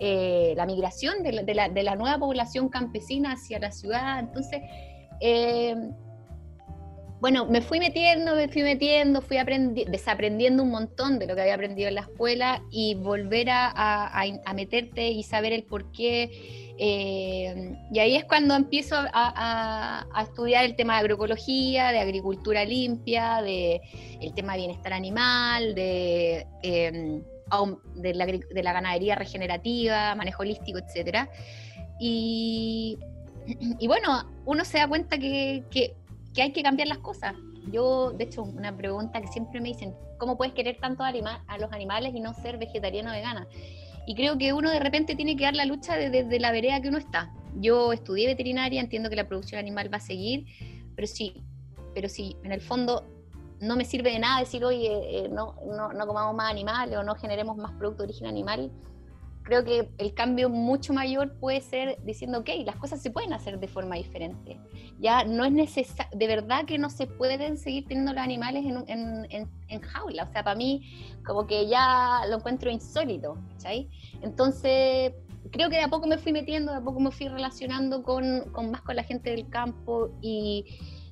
eh, 0.00 0.54
la 0.56 0.66
migración 0.66 1.22
de 1.22 1.54
la, 1.54 1.96
nueva 1.96 2.18
población 2.18 2.68
campesina 2.68 3.32
hacia 3.32 3.58
la 3.58 3.70
ciudad. 3.70 4.18
Entonces, 4.18 4.60
eh, 5.20 5.74
bueno, 7.20 7.46
me 7.46 7.62
fui 7.62 7.78
metiendo, 7.78 8.34
me 8.34 8.48
fui 8.48 8.62
metiendo, 8.62 9.22
fui 9.22 9.38
desaprendiendo 9.86 10.62
un 10.62 10.70
montón 10.70 11.18
de 11.18 11.26
lo 11.26 11.34
que 11.34 11.42
había 11.42 11.54
aprendido 11.54 11.88
en 11.88 11.94
la 11.94 12.02
escuela 12.02 12.62
y 12.70 12.96
volver 12.96 13.48
a, 13.50 14.24
meterte 14.54 15.08
y 15.08 15.22
saber 15.22 15.52
el 15.52 15.62
por 15.62 15.90
qué. 15.92 16.74
Eh, 16.76 17.72
y 17.92 17.98
ahí 18.00 18.16
es 18.16 18.24
cuando 18.24 18.54
empiezo 18.54 18.96
a, 18.98 20.06
estudiar 20.22 20.64
el 20.64 20.76
tema 20.76 20.94
de 20.94 21.00
agroecología, 21.00 21.92
de 21.92 22.00
agricultura 22.00 22.64
limpia, 22.64 23.40
de 23.40 23.80
el 24.20 24.34
tema 24.34 24.52
de 24.52 24.58
bienestar 24.58 24.92
animal, 24.92 25.74
de 25.74 26.46
de 27.94 28.14
la, 28.14 28.26
de 28.26 28.62
la 28.62 28.72
ganadería 28.72 29.14
regenerativa, 29.14 30.14
manejo 30.14 30.42
holístico, 30.42 30.78
etc. 30.78 31.28
Y, 32.00 32.98
y, 33.78 33.86
bueno, 33.86 34.30
uno 34.44 34.64
se 34.64 34.78
da 34.78 34.88
cuenta 34.88 35.18
que, 35.18 35.64
que, 35.70 35.94
hay 36.40 36.52
que 36.52 36.62
cambiar 36.62 36.88
las 36.88 36.98
cosas. 36.98 37.34
Yo, 37.70 38.12
de 38.12 38.24
hecho, 38.24 38.42
una 38.42 38.76
pregunta 38.76 39.20
que 39.20 39.28
siempre 39.28 39.60
me 39.60 39.68
dicen, 39.68 39.94
¿cómo 40.18 40.36
puedes 40.36 40.54
querer 40.54 40.78
tanto 40.80 41.02
a, 41.02 41.12
los 41.12 41.72
animales 41.72 42.14
y 42.14 42.20
no 42.20 42.34
ser 42.34 42.58
vegetariano 42.58 43.10
o 43.10 43.14
vegana? 43.14 43.46
Y 44.06 44.14
creo 44.14 44.36
que 44.36 44.52
uno 44.52 44.70
de 44.70 44.80
repente 44.80 45.16
tiene 45.16 45.34
que 45.36 45.44
dar 45.44 45.54
la 45.54 45.64
lucha 45.64 45.96
desde 45.96 46.38
la 46.38 46.52
vereda 46.52 46.80
que 46.80 46.88
uno 46.88 46.98
está. 46.98 47.32
Yo 47.56 47.92
estudié 47.92 48.26
veterinaria, 48.26 48.80
entiendo 48.80 49.08
que 49.08 49.16
la 49.16 49.28
producción 49.28 49.58
animal 49.58 49.90
va 49.90 49.96
a 49.96 50.00
seguir, 50.00 50.44
pero 50.94 51.06
sí, 51.06 51.40
pero 51.94 52.08
sí, 52.08 52.36
en 52.42 52.52
el 52.52 52.60
fondo 52.60 53.13
no 53.64 53.76
me 53.76 53.84
sirve 53.84 54.12
de 54.12 54.18
nada 54.18 54.40
decir, 54.40 54.64
oye, 54.64 55.24
eh, 55.24 55.28
no, 55.28 55.56
no, 55.66 56.06
comamos 56.06 56.34
más 56.34 56.50
animales 56.50 56.96
o 56.96 57.02
no 57.02 57.14
generemos 57.14 57.56
más 57.56 57.72
producto 57.72 58.02
de 58.02 58.10
origen 58.10 58.26
animal. 58.26 58.70
Creo 59.42 59.62
que 59.62 59.90
el 59.98 60.14
cambio 60.14 60.48
mucho 60.48 60.94
mayor 60.94 61.34
puede 61.38 61.60
ser 61.60 61.98
diciendo, 62.02 62.38
ok, 62.38 62.48
las 62.64 62.76
cosas 62.76 63.02
se 63.02 63.10
pueden 63.10 63.34
hacer 63.34 63.58
de 63.58 63.68
forma 63.68 63.96
diferente. 63.96 64.58
Ya 64.98 65.24
no 65.24 65.44
es 65.44 65.52
necesario, 65.52 66.16
de 66.16 66.26
verdad 66.26 66.64
que 66.64 66.78
no 66.78 66.88
se 66.88 67.06
pueden 67.06 67.58
seguir 67.58 67.86
teniendo 67.86 68.14
los 68.14 68.22
animales 68.22 68.64
en, 68.64 69.28
en, 69.30 69.50
en, 69.68 69.80
jaula. 69.82 70.24
O 70.24 70.32
sea, 70.32 70.44
para 70.44 70.56
mí, 70.56 71.18
como 71.26 71.46
que 71.46 71.68
ya 71.68 72.22
lo 72.30 72.36
encuentro 72.36 72.70
insólito, 72.70 73.36
¿cachai? 73.50 73.90
Entonces, 74.22 75.12
creo 75.50 75.68
que 75.68 75.76
de 75.76 75.82
a 75.82 75.88
poco 75.88 76.06
me 76.06 76.16
fui 76.16 76.32
metiendo, 76.32 76.72
de 76.72 76.78
a 76.78 76.80
poco 76.80 77.00
me 77.00 77.10
fui 77.10 77.28
relacionando 77.28 78.02
con, 78.02 78.50
con 78.52 78.70
más 78.70 78.80
con 78.80 78.96
la 78.96 79.04
gente 79.04 79.30
del 79.30 79.48
campo 79.50 80.10
y 80.22 80.64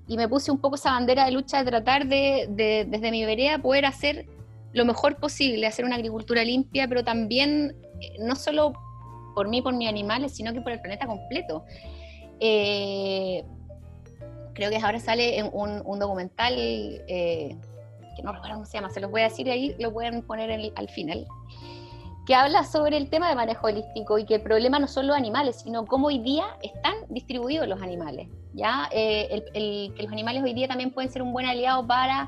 y 0.09 0.17
me 0.17 0.29
puse 0.29 0.51
un 0.51 0.59
poco 0.59 0.77
esa 0.77 0.93
bandera 0.93 1.25
de 1.25 1.33
lucha 1.33 1.59
de 1.59 1.71
tratar 1.71 2.07
de, 2.07 2.87
desde 2.89 3.11
mi 3.11 3.25
vereda, 3.25 3.59
poder 3.59 3.87
hacer 3.87 4.27
lo 4.73 4.85
mejor 4.85 5.17
posible, 5.17 5.67
hacer 5.67 5.85
una 5.85 5.97
agricultura 5.97 6.45
limpia, 6.45 6.89
pero 6.89 7.05
también 7.05 7.77
eh, 8.01 8.17
no 8.21 8.35
solo 8.35 8.73
por 9.35 9.49
mí, 9.49 9.63
por 9.63 9.75
mis 9.75 9.89
animales, 9.89 10.33
sino 10.33 10.53
que 10.53 10.61
por 10.61 10.73
el 10.73 10.81
planeta 10.81 11.07
completo. 11.07 11.65
Eh, 12.41 13.45
creo 14.55 14.71
que 14.71 14.77
ahora 14.77 14.99
sale 14.99 15.43
un, 15.53 15.99
documental, 15.99 16.55
eh, 16.57 17.57
que 18.17 18.23
no 18.23 18.33
recuerdo 18.33 18.57
cómo 18.57 18.67
se 18.67 18.75
llama, 18.75 18.91
se 18.91 19.01
los 19.01 19.11
voy 19.11 19.23
a 19.23 19.25
decir 19.25 19.51
ahí, 19.51 19.75
lo 19.79 19.93
pueden 19.93 20.23
poner 20.23 20.73
al 20.75 20.89
final, 20.89 21.27
que 22.33 22.37
habla 22.37 22.65
sobre 22.65 22.97
el 22.97 23.11
tema 23.11 23.29
de 23.29 23.35
manejo 23.35 23.67
holístico 23.67 24.19
y 24.19 24.25
que 24.25 24.37
el 24.37 24.41
problema 24.41 24.79
no 24.79 24.89
son 24.89 25.07
los 25.07 25.15
animales, 25.15 25.57
sino 25.57 25.85
cómo 25.85 26.07
hoy 26.07 26.19
día 26.19 26.47
están 26.63 26.95
distribuidos 27.11 27.69
los 27.69 27.83
animales. 27.83 28.27
¿ya? 28.55 28.89
Eh, 28.91 29.45
el, 29.53 29.93
que 29.95 30.03
los 30.03 30.11
animales 30.11 30.43
hoy 30.43 30.55
día 30.55 30.67
también 30.67 30.93
pueden 30.93 31.13
ser 31.13 31.21
un 31.21 31.35
buen 31.35 31.45
aliado 31.45 31.87
para, 31.87 32.27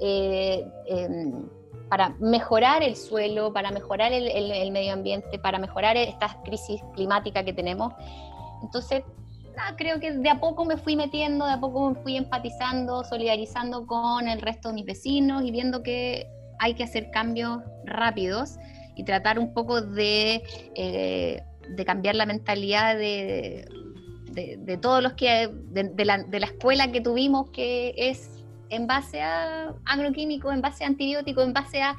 eh, 0.00 0.66
em, 0.88 1.48
para 1.88 2.08
mejorar 2.18 2.82
el 2.82 2.96
suelo, 2.96 3.52
para 3.52 3.70
mejorar 3.70 4.12
el, 4.12 4.72
medio 4.72 4.94
ambiente, 4.94 5.38
para 5.38 5.60
mejorar 5.60 5.96
esta 5.96 6.42
crisis 6.42 6.82
climática 6.96 7.44
que 7.44 7.52
tenemos. 7.52 7.92
Entonces, 8.64 9.04
creo 9.76 10.00
que 10.00 10.10
de 10.10 10.28
a 10.28 10.40
poco 10.40 10.64
me 10.64 10.76
fui 10.76 10.96
metiendo, 10.96 11.46
de 11.46 11.52
a 11.52 11.60
poco 11.60 11.90
me 11.90 11.94
fui 12.02 12.16
empatizando, 12.16 13.04
solidarizando 13.04 13.86
con 13.86 14.26
el 14.26 14.40
resto 14.40 14.70
de 14.70 14.74
mis 14.74 14.86
vecinos 14.86 15.44
y 15.44 15.52
viendo 15.52 15.84
que 15.84 16.28
hay 16.58 16.74
que 16.74 16.82
hacer 16.82 17.12
cambios 17.12 17.60
rápidos 17.84 18.58
y 18.96 19.04
tratar 19.04 19.38
un 19.38 19.52
poco 19.52 19.82
de, 19.82 20.42
eh, 20.74 21.42
de 21.68 21.84
cambiar 21.84 22.16
la 22.16 22.26
mentalidad 22.26 22.96
de, 22.96 23.68
de, 24.32 24.76
todos 24.78 25.02
los 25.02 25.12
que, 25.12 25.48
de, 25.48 26.04
la, 26.04 26.18
de, 26.24 26.40
la, 26.40 26.46
escuela 26.46 26.90
que 26.90 27.00
tuvimos, 27.00 27.50
que 27.50 27.94
es 27.96 28.44
en 28.68 28.86
base 28.86 29.22
a 29.22 29.74
agroquímicos, 29.84 30.52
en 30.52 30.60
base 30.60 30.84
a 30.84 30.88
antibióticos, 30.88 31.44
en 31.44 31.52
base 31.52 31.82
a, 31.82 31.96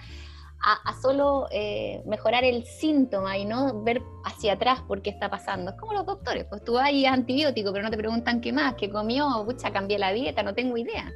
a, 0.59 0.93
solo 1.01 1.47
eh, 1.51 2.01
mejorar 2.05 2.43
el 2.43 2.65
síntoma 2.65 3.37
y 3.37 3.45
no 3.45 3.83
ver 3.83 4.01
hacia 4.25 4.53
atrás 4.53 4.81
por 4.87 5.01
qué 5.01 5.09
está 5.09 5.29
pasando. 5.29 5.71
Es 5.71 5.77
como 5.77 5.93
los 5.93 6.05
doctores, 6.05 6.45
pues 6.45 6.63
tú 6.63 6.73
vas 6.73 6.91
y 6.91 7.05
antibiótico, 7.05 7.71
pero 7.71 7.83
no 7.83 7.91
te 7.91 7.97
preguntan 7.97 8.41
qué 8.41 8.51
más, 8.51 8.75
qué 8.75 8.89
comió, 8.89 9.43
pucha, 9.45 9.71
cambié 9.71 9.99
la 9.99 10.11
dieta, 10.11 10.43
no 10.43 10.53
tengo 10.53 10.77
idea. 10.77 11.11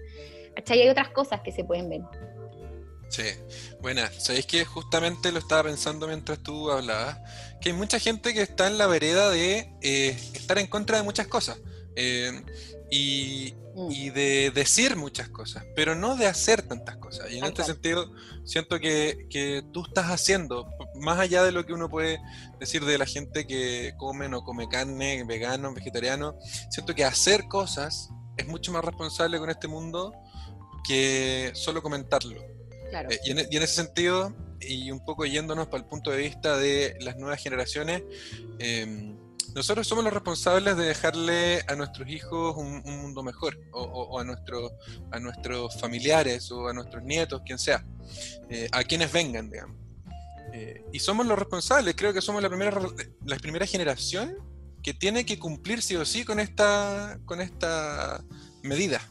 Hay 0.70 0.90
otras 0.90 1.10
cosas 1.10 1.42
que 1.42 1.52
se 1.52 1.64
pueden 1.64 1.90
ver. 1.90 2.02
Sí, 3.12 3.24
buena. 3.82 4.10
¿Sabéis 4.18 4.46
que 4.46 4.64
justamente 4.64 5.34
lo 5.34 5.40
estaba 5.40 5.64
pensando 5.64 6.08
mientras 6.08 6.40
tú 6.40 6.72
hablabas? 6.72 7.20
Que 7.60 7.70
hay 7.70 7.76
mucha 7.76 8.00
gente 8.00 8.34
que 8.34 8.42
está 8.42 8.68
en 8.68 8.78
la 8.78 8.88
vereda 8.88 9.30
de 9.30 9.70
eh, 9.82 10.18
estar 10.34 10.58
en 10.58 10.68
contra 10.68 10.96
de 10.96 11.04
muchas 11.04 11.28
cosas. 11.28 11.60
Eh, 11.98 12.42
y, 12.90 13.54
mm. 13.76 13.92
y, 13.92 14.10
de 14.12 14.52
decir 14.52 14.96
muchas 14.96 15.28
cosas, 15.28 15.66
pero 15.76 15.94
no 15.94 16.16
de 16.16 16.28
hacer 16.28 16.62
tantas 16.62 16.96
cosas. 16.98 17.30
Y 17.30 17.40
en 17.40 17.44
este 17.44 17.66
sentido, 17.66 18.14
siento 18.46 18.80
que, 18.80 19.28
que, 19.30 19.62
tú 19.74 19.84
estás 19.86 20.06
haciendo, 20.06 20.70
más 20.96 21.20
allá 21.20 21.44
de 21.44 21.52
lo 21.52 21.66
que 21.66 21.74
uno 21.74 21.90
puede 21.90 22.18
decir 22.62 22.86
de 22.86 22.98
la 22.98 23.06
gente 23.06 23.46
que 23.46 23.94
come 23.98 24.34
o 24.34 24.42
come 24.42 24.70
carne, 24.70 25.26
vegano, 25.26 25.74
vegetariano, 25.74 26.38
siento 26.70 26.96
que 26.96 27.04
hacer 27.04 27.50
cosas 27.50 28.10
es 28.38 28.48
mucho 28.48 28.72
más 28.72 28.86
responsable 28.86 29.38
con 29.38 29.50
este 29.50 29.68
mundo 29.68 30.14
que 30.84 31.52
solo 31.54 31.82
comentarlo. 31.82 32.51
Eh, 32.92 33.20
y, 33.24 33.32
en, 33.32 33.64
ese 33.64 33.68
sentido, 33.68 34.36
y 34.60 34.92
un 34.92 35.04
poco 35.04 35.26
yéndonos 35.26 35.68
para 35.68 35.84
el 35.84 35.90
punto 35.90 36.12
de 36.12 36.18
vista 36.18 36.58
de 36.58 36.98
las 37.02 37.18
nuevas 37.18 37.42
generaciones, 37.42 38.04
em, 38.60 39.18
nosotros 39.56 39.88
somos 39.88 40.04
los 40.04 40.14
responsables 40.14 40.78
de 40.78 40.86
dejarle 40.86 41.64
a 41.68 41.76
nuestros 41.76 42.10
hijos 42.10 42.56
un, 42.58 42.82
mundo 42.84 43.24
mejor, 43.24 43.60
o, 43.72 44.20
a, 44.20 44.24
nuestro, 44.24 44.72
a 45.12 45.20
nuestros 45.20 45.80
familiares, 45.80 46.52
o 46.52 46.68
a 46.68 46.74
nuestros 46.74 47.04
nietos, 47.04 47.42
quien 47.46 47.60
sea, 47.60 47.86
eh, 48.50 48.70
a 48.72 48.84
quienes 48.84 49.12
vengan, 49.12 49.50
digamos. 49.50 49.78
Eh, 50.54 50.84
y 50.92 51.00
somos 51.00 51.26
los 51.26 51.40
responsables, 51.40 51.96
creo 51.96 52.14
que 52.14 52.22
somos 52.22 52.42
la 52.42 52.50
primera, 52.50 52.78
la 53.26 53.38
primera 53.38 53.66
generación 53.66 54.38
que 54.84 54.94
tiene 54.94 55.26
que 55.26 55.40
cumplir 55.40 55.82
sí 55.82 55.96
o 55.96 56.06
sí 56.06 56.26
con 56.26 56.40
esta, 56.40 57.20
con 57.26 57.40
esta 57.40 58.24
medida. 58.64 59.02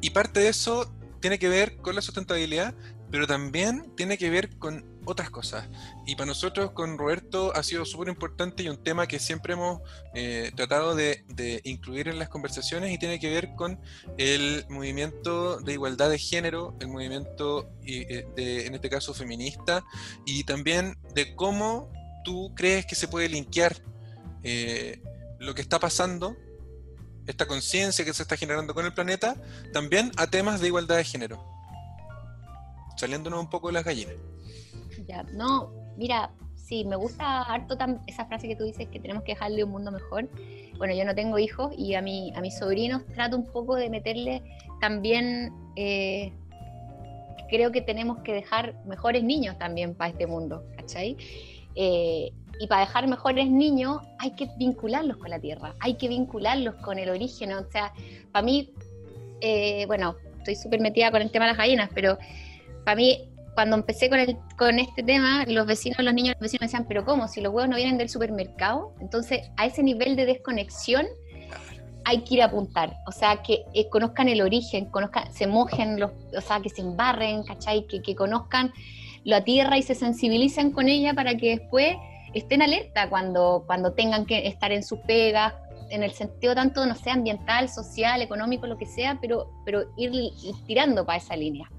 y 0.00 0.10
parte 0.10 0.40
de 0.40 0.48
eso 0.48 0.97
tiene 1.20 1.38
que 1.38 1.48
ver 1.48 1.76
con 1.76 1.94
la 1.94 2.02
sustentabilidad, 2.02 2.74
pero 3.10 3.26
también 3.26 3.92
tiene 3.96 4.18
que 4.18 4.30
ver 4.30 4.56
con 4.58 4.84
otras 5.04 5.30
cosas. 5.30 5.68
Y 6.06 6.14
para 6.14 6.26
nosotros 6.26 6.72
con 6.72 6.98
Roberto 6.98 7.54
ha 7.54 7.62
sido 7.62 7.84
súper 7.84 8.08
importante 8.08 8.62
y 8.62 8.68
un 8.68 8.82
tema 8.82 9.06
que 9.06 9.18
siempre 9.18 9.54
hemos 9.54 9.80
eh, 10.14 10.52
tratado 10.54 10.94
de, 10.94 11.24
incluir 11.64 12.08
en 12.08 12.18
las 12.18 12.28
conversaciones 12.28 12.92
y 12.92 12.98
tiene 12.98 13.18
que 13.18 13.30
ver 13.30 13.54
con 13.54 13.80
el 14.18 14.66
movimiento 14.68 15.58
de 15.60 15.72
igualdad 15.72 16.10
de 16.10 16.18
género, 16.18 16.76
el 16.80 16.88
movimiento 16.88 17.70
eh, 17.86 18.26
de, 18.36 18.66
en 18.66 18.74
este 18.74 18.90
caso 18.90 19.14
feminista, 19.14 19.84
y 20.26 20.44
también 20.44 20.98
de 21.14 21.34
cómo 21.34 21.90
tú 22.24 22.52
crees 22.54 22.84
que 22.84 22.94
se 22.94 23.08
puede 23.08 23.28
linkear 23.28 23.76
eh, 24.42 25.00
lo 25.38 25.54
que 25.54 25.62
está 25.62 25.78
pasando 25.78 26.36
esta 27.28 27.46
conciencia 27.46 28.04
que 28.04 28.14
se 28.14 28.22
está 28.22 28.36
generando 28.36 28.74
con 28.74 28.86
el 28.86 28.92
planeta, 28.92 29.36
también 29.72 30.10
a 30.16 30.26
temas 30.26 30.60
de 30.60 30.68
igualdad 30.68 30.96
de 30.96 31.04
género. 31.04 31.44
Saliéndonos 32.96 33.38
un 33.38 33.50
poco 33.50 33.68
de 33.68 33.74
las 33.74 33.84
gallinas. 33.84 34.14
Ya, 35.06 35.22
no, 35.34 35.70
mira, 35.96 36.30
sí, 36.56 36.86
me 36.86 36.96
gusta 36.96 37.42
harto 37.42 37.76
esa 38.06 38.24
frase 38.24 38.48
que 38.48 38.56
tú 38.56 38.64
dices 38.64 38.88
que 38.88 38.98
tenemos 38.98 39.22
que 39.24 39.32
dejarle 39.32 39.62
un 39.62 39.70
mundo 39.70 39.92
mejor. 39.92 40.28
Bueno, 40.78 40.94
yo 40.94 41.04
no 41.04 41.14
tengo 41.14 41.38
hijos 41.38 41.72
y 41.76 41.94
a, 41.94 42.02
mi, 42.02 42.32
a 42.34 42.40
mis 42.40 42.58
sobrinos 42.58 43.04
trato 43.14 43.36
un 43.36 43.46
poco 43.46 43.76
de 43.76 43.90
meterle 43.90 44.42
también, 44.80 45.52
eh, 45.76 46.32
creo 47.50 47.72
que 47.72 47.82
tenemos 47.82 48.20
que 48.20 48.32
dejar 48.32 48.74
mejores 48.86 49.22
niños 49.22 49.58
también 49.58 49.94
para 49.94 50.10
este 50.10 50.26
mundo, 50.26 50.64
¿cachai? 50.76 51.16
Eh, 51.74 52.32
y 52.58 52.66
para 52.66 52.82
dejar 52.82 53.06
mejores 53.06 53.48
niños 53.48 53.98
hay 54.18 54.32
que 54.32 54.48
vincularlos 54.56 55.16
con 55.16 55.30
la 55.30 55.38
tierra, 55.38 55.74
hay 55.80 55.94
que 55.94 56.08
vincularlos 56.08 56.74
con 56.76 56.98
el 56.98 57.08
origen. 57.10 57.52
O 57.52 57.70
sea, 57.70 57.92
para 58.32 58.44
mí, 58.44 58.72
eh, 59.40 59.86
bueno, 59.86 60.16
estoy 60.38 60.56
súper 60.56 60.80
metida 60.80 61.10
con 61.10 61.22
el 61.22 61.30
tema 61.30 61.46
de 61.46 61.52
las 61.52 61.58
gallinas, 61.58 61.90
pero 61.94 62.18
para 62.84 62.96
mí, 62.96 63.28
cuando 63.54 63.76
empecé 63.76 64.08
con, 64.08 64.18
el, 64.18 64.36
con 64.56 64.78
este 64.78 65.02
tema, 65.02 65.44
los 65.46 65.66
vecinos, 65.66 65.98
los 66.00 66.14
niños, 66.14 66.34
los 66.34 66.42
vecinos 66.42 66.62
me 66.62 66.66
decían, 66.66 66.86
pero 66.88 67.04
¿cómo? 67.04 67.28
Si 67.28 67.40
los 67.40 67.52
huevos 67.52 67.68
no 67.68 67.76
vienen 67.76 67.98
del 67.98 68.08
supermercado. 68.08 68.94
Entonces, 69.00 69.50
a 69.56 69.66
ese 69.66 69.82
nivel 69.82 70.14
de 70.16 70.26
desconexión 70.26 71.06
hay 72.04 72.22
que 72.22 72.34
ir 72.36 72.42
a 72.42 72.46
apuntar. 72.46 72.96
O 73.06 73.12
sea, 73.12 73.42
que 73.42 73.64
eh, 73.74 73.88
conozcan 73.88 74.28
el 74.28 74.40
origen, 74.42 74.86
conozcan, 74.86 75.32
se 75.32 75.46
mojen, 75.46 75.98
los, 75.98 76.12
o 76.36 76.40
sea, 76.40 76.60
que 76.60 76.70
se 76.70 76.80
embarren, 76.80 77.42
¿cachai? 77.42 77.86
Que, 77.86 78.00
que 78.00 78.14
conozcan 78.14 78.72
la 79.24 79.44
tierra 79.44 79.76
y 79.76 79.82
se 79.82 79.94
sensibilicen 79.94 80.70
con 80.70 80.88
ella 80.88 81.12
para 81.12 81.36
que 81.36 81.58
después 81.58 81.96
estén 82.34 82.62
alerta 82.62 83.08
cuando, 83.08 83.64
cuando 83.66 83.92
tengan 83.92 84.26
que 84.26 84.46
estar 84.46 84.72
en 84.72 84.82
sus 84.82 84.98
pegas, 85.00 85.54
en 85.90 86.02
el 86.02 86.12
sentido 86.12 86.54
tanto, 86.54 86.84
no 86.86 86.94
sé, 86.94 87.10
ambiental, 87.10 87.68
social, 87.68 88.22
económico, 88.22 88.66
lo 88.66 88.76
que 88.76 88.86
sea, 88.86 89.18
pero, 89.20 89.50
pero 89.64 89.84
ir, 89.96 90.12
tirando 90.66 91.04
para 91.04 91.18
esa 91.18 91.36
línea. 91.36 91.70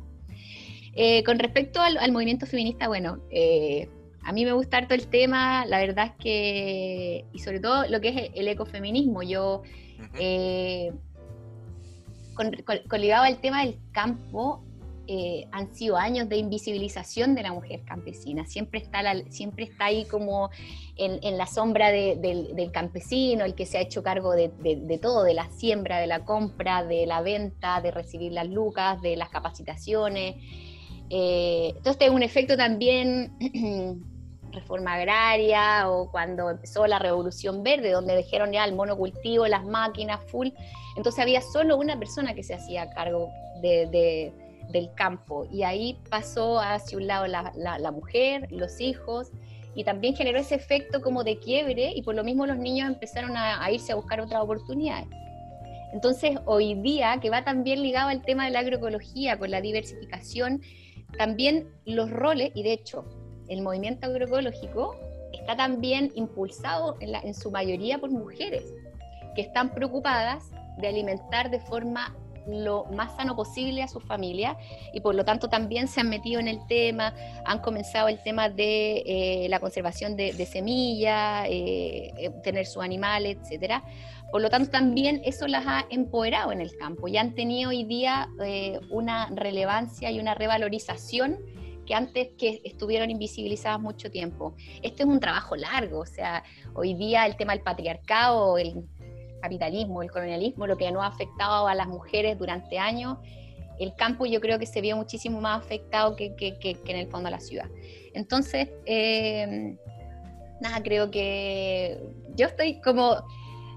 Eh, 0.96 1.24
con 1.24 1.40
respecto 1.40 1.82
al, 1.82 2.12
movimiento 2.12 2.46
feminista, 2.46 2.88
bueno, 2.88 3.20
eh, 3.30 3.90
a 4.24 4.32
mí 4.32 4.46
me 4.46 4.54
gusta 4.54 4.78
harto 4.78 4.94
el 4.94 5.08
tema, 5.08 5.66
la 5.66 5.80
verdad 5.80 6.08
es 6.08 6.24
que, 6.24 7.26
y 7.32 7.40
sobre 7.40 7.60
todo 7.60 7.88
lo 7.88 8.02
que 8.02 8.10
es 8.10 8.32
el 8.36 8.48
ecofeminismo, 8.48 9.24
yo, 9.24 9.62
eh, 10.20 10.92
con, 12.34 12.52
ligado 13.00 13.24
al 13.24 13.40
tema 13.40 13.66
del 13.66 13.80
campo, 13.92 14.64
eh, 15.12 15.48
han 15.52 15.74
sido 15.74 15.98
años 15.98 16.30
de 16.30 16.38
invisibilización 16.38 17.34
de 17.34 17.42
la 17.42 17.52
mujer 17.52 17.82
campesina. 17.84 18.46
Siempre 18.46 18.80
está, 18.80 19.02
siempre 19.32 19.66
está 19.66 19.86
ahí 19.86 20.06
como 20.06 20.52
en, 20.98 21.36
la 21.36 21.48
sombra 21.48 21.90
del, 21.90 22.70
campesino, 22.72 23.44
el 23.44 23.56
que 23.56 23.66
se 23.66 23.80
ha 23.80 23.82
hecho 23.82 24.04
cargo 24.04 24.34
de, 24.34 25.00
todo, 25.02 25.24
de 25.24 25.34
la 25.34 25.50
siembra, 25.50 25.98
de 25.98 26.06
la 26.06 26.26
compra, 26.26 26.84
de 26.84 27.08
la 27.08 27.22
venta, 27.22 27.82
de 27.82 27.90
recibir 27.90 28.34
las 28.34 28.48
lucas, 28.50 29.02
de 29.02 29.16
las 29.16 29.30
capacitaciones. 29.30 30.36
Eh, 31.10 31.74
entonces, 31.76 32.04
es 32.08 32.12
un 32.12 32.22
efecto 32.22 32.56
también 32.56 33.34
reforma 34.52 34.94
agraria 34.94 35.90
o 35.90 36.12
cuando 36.12 36.52
empezó 36.52 36.86
la 36.86 37.00
revolución 37.00 37.64
verde, 37.64 37.90
donde 37.90 38.16
dejaron 38.16 38.52
ya 38.52 38.64
el 38.64 38.76
monocultivo, 38.76 39.48
las 39.48 39.66
máquinas 39.66 40.20
full. 40.28 40.50
Entonces 40.96 41.20
había 41.20 41.42
solo 41.42 41.78
una 41.78 41.98
persona 41.98 42.36
que 42.36 42.44
se 42.44 42.54
hacía 42.54 42.92
cargo 42.92 43.30
de 43.64 44.49
del 44.70 44.94
campo 44.94 45.48
y 45.52 45.64
ahí 45.64 46.00
pasó 46.10 46.60
hacia 46.60 46.98
un 46.98 47.08
lado 47.08 47.28
la, 47.28 47.92
mujer, 47.92 48.48
los 48.52 48.80
hijos 48.80 49.32
y 49.76 49.84
también 49.84 50.16
generó 50.16 50.40
ese 50.40 50.56
efecto 50.56 51.02
como 51.02 51.24
de 51.24 51.38
quiebre 51.40 51.92
y 51.96 52.02
por 52.02 52.16
lo 52.16 52.24
mismo 52.24 52.46
los 52.46 52.58
niños 52.58 52.88
empezaron 52.88 53.36
a, 53.36 53.70
irse 53.72 53.92
a 53.92 53.96
buscar 53.96 54.22
otras 54.22 54.42
oportunidades. 54.42 55.08
Entonces 55.92 56.38
hoy 56.46 56.76
día, 56.76 57.20
que 57.20 57.32
va 57.32 57.44
también 57.44 57.82
ligado 57.82 58.10
al 58.10 58.22
tema 58.22 58.46
de 58.46 58.52
la 58.52 58.60
agroecología 58.60 59.40
con 59.40 59.50
la 59.50 59.60
diversificación, 59.60 60.62
también 61.18 61.68
los 61.86 62.12
roles, 62.12 62.52
y 62.54 62.62
de 62.62 62.74
hecho 62.74 63.06
el 63.48 63.64
movimiento 63.64 64.06
agroecológico 64.06 64.96
está 65.34 65.56
también 65.56 66.12
impulsado 66.14 66.98
en, 67.00 67.16
en 67.16 67.34
su 67.34 67.50
mayoría 67.50 67.98
por 67.98 68.12
mujeres 68.12 68.72
que 69.36 69.42
están 69.42 69.74
preocupadas 69.74 70.52
de 70.78 70.88
alimentar 70.88 71.50
de 71.50 71.60
forma 71.60 72.16
lo 72.50 72.86
más 72.86 73.16
sano 73.16 73.36
posible 73.36 73.84
a 73.84 73.88
su 73.88 74.00
familia 74.00 74.58
y 74.94 75.02
por 75.02 75.16
lo 75.16 75.26
tanto 75.26 75.50
también 75.50 75.88
se 75.88 76.02
han 76.02 76.10
metido 76.10 76.40
en 76.40 76.48
el 76.48 76.66
tema, 76.68 77.14
han 77.46 77.60
comenzado 77.60 78.08
el 78.08 78.22
tema 78.24 78.50
de 78.50 79.04
eh, 79.06 79.48
la 79.50 79.60
conservación 79.60 80.16
de, 80.16 80.34
semillas, 80.46 81.46
eh, 81.50 82.12
eh, 82.18 82.32
tener 82.44 82.66
sus 82.66 82.84
animales, 82.84 83.38
etcétera. 83.42 83.84
Por 84.32 84.42
lo 84.42 84.50
tanto, 84.50 84.70
también 84.70 85.22
eso 85.26 85.48
las 85.48 85.66
ha 85.66 85.86
empoderado 85.90 86.52
en 86.52 86.62
el 86.62 86.76
campo 86.78 87.08
y 87.08 87.18
han 87.18 87.34
tenido 87.34 87.72
hoy 87.72 87.84
día 87.84 88.30
una 88.92 89.28
relevancia 89.32 90.12
y 90.12 90.20
una 90.20 90.36
revalorización 90.36 91.40
que 91.90 91.96
antes 91.96 92.30
que 92.38 92.62
estuvieron 92.64 93.10
invisibilizadas 93.10 93.80
mucho 93.80 94.12
tiempo. 94.12 94.56
Este 94.84 95.02
es 95.02 95.10
un 95.10 95.20
trabajo 95.20 95.56
largo, 95.56 96.02
o 96.02 96.06
sea, 96.06 96.44
hoy 96.76 96.94
día 96.94 97.26
el 97.26 97.36
tema 97.36 97.54
del 97.54 97.64
patriarcado, 97.64 98.60
el 98.60 98.86
capitalismo, 99.40 100.02
el 100.02 100.12
colonialismo, 100.12 100.68
lo 100.68 100.78
que 100.78 100.92
no 100.92 101.02
ha 101.02 101.08
afectado 101.08 101.68
a 101.68 101.76
las 101.76 101.88
mujeres 101.88 102.38
durante 102.38 102.80
años, 102.80 103.18
el 103.80 103.96
campo 103.96 104.26
yo 104.26 104.42
creo 104.42 104.60
que 104.60 104.66
se 104.66 104.82
vio 104.82 104.98
muchísimo 104.98 105.40
más 105.40 105.64
afectado 105.64 106.16
que, 106.16 106.36
en 106.62 106.96
el 106.96 107.08
fondo 107.08 107.30
la 107.30 107.40
ciudad. 107.40 107.68
Entonces, 108.14 108.70
eh, 108.86 109.78
nada, 110.60 110.84
creo 110.84 111.10
que 111.10 111.98
yo 112.36 112.48
estoy 112.48 112.82
como, 112.82 113.16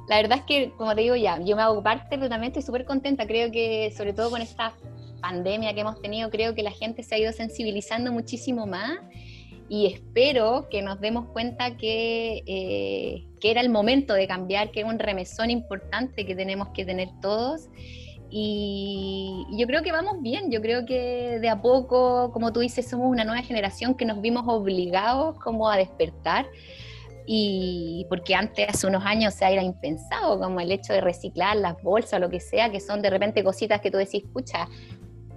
la 0.09 0.17
verdad 0.17 0.39
es 0.39 0.45
que, 0.45 0.73
como 0.77 0.95
te 0.95 1.03
digo 1.03 1.17
ya, 1.17 1.41
yo 1.41 1.55
me 1.57 1.63
hago 1.63 1.83
parte, 1.83 2.17
pero 2.17 2.29
también 2.29 2.51
estoy 2.51 2.63
súper 2.63 2.85
contenta, 2.85 3.27
creo 3.27 3.51
que 3.53 3.93
sobre 3.97 4.13
todo 4.13 4.31
con 4.31 4.43
esta 4.43 4.75
pandemia 5.21 5.73
que 5.73 5.81
hemos 5.81 6.01
tenido, 6.03 6.31
creo 6.31 6.55
que 6.55 6.65
la 6.65 6.73
gente 6.73 7.05
se 7.05 7.15
ha 7.15 7.19
ido 7.19 7.33
sensibilizando 7.33 8.13
muchísimo 8.13 8.67
más 8.67 8.99
y 9.73 9.87
espero 9.87 10.69
que 10.71 10.83
nos 10.83 11.01
demos 11.01 11.31
cuenta 11.33 11.79
que, 11.79 12.43
eh, 12.47 13.27
que, 13.41 13.51
era 13.51 13.63
el 13.63 13.71
momento 13.71 14.13
de 14.13 14.29
cambiar, 14.29 14.71
que 14.71 14.81
es 14.81 14.87
un 14.87 14.99
remesón 14.99 15.51
importante 15.51 16.27
que 16.27 16.37
tenemos 16.37 16.69
que 16.75 16.85
tener 16.85 17.09
todos. 17.23 17.71
Y, 18.29 19.47
yo 19.53 19.67
creo 19.67 19.83
que 19.83 19.91
vamos 19.91 20.21
bien, 20.21 20.51
yo 20.51 20.61
creo 20.61 20.85
que 20.85 21.39
de 21.41 21.49
a 21.49 21.63
poco, 21.63 22.33
como 22.33 22.53
tú 22.53 22.61
dices, 22.61 22.87
somos 22.87 23.11
una 23.11 23.25
nueva 23.25 23.41
generación 23.41 23.95
que 23.95 24.05
nos 24.05 24.21
vimos 24.21 24.45
obligados 24.47 25.39
como 25.39 25.71
a 25.71 25.79
despertar. 25.79 26.45
Y 27.25 28.05
porque 28.11 28.35
antes, 28.35 28.69
hace 28.69 28.87
unos 28.87 29.07
años, 29.07 29.33
se 29.33 29.51
era 29.51 29.63
impensado, 29.63 30.39
como 30.39 30.61
el 30.61 30.71
hecho 30.71 30.93
de 30.93 31.01
reciclar 31.01 31.57
las 31.57 31.83
bolsas 31.83 32.15
o 32.15 32.19
lo 32.19 32.29
que 32.29 32.41
sea, 32.41 32.71
que 32.71 32.79
son 32.79 33.01
de 33.01 33.09
repente 33.09 33.43
cositas 33.43 33.81
que 33.81 33.91
tú 33.91 33.97
decís, 33.97 34.23
escucha, 34.23 34.69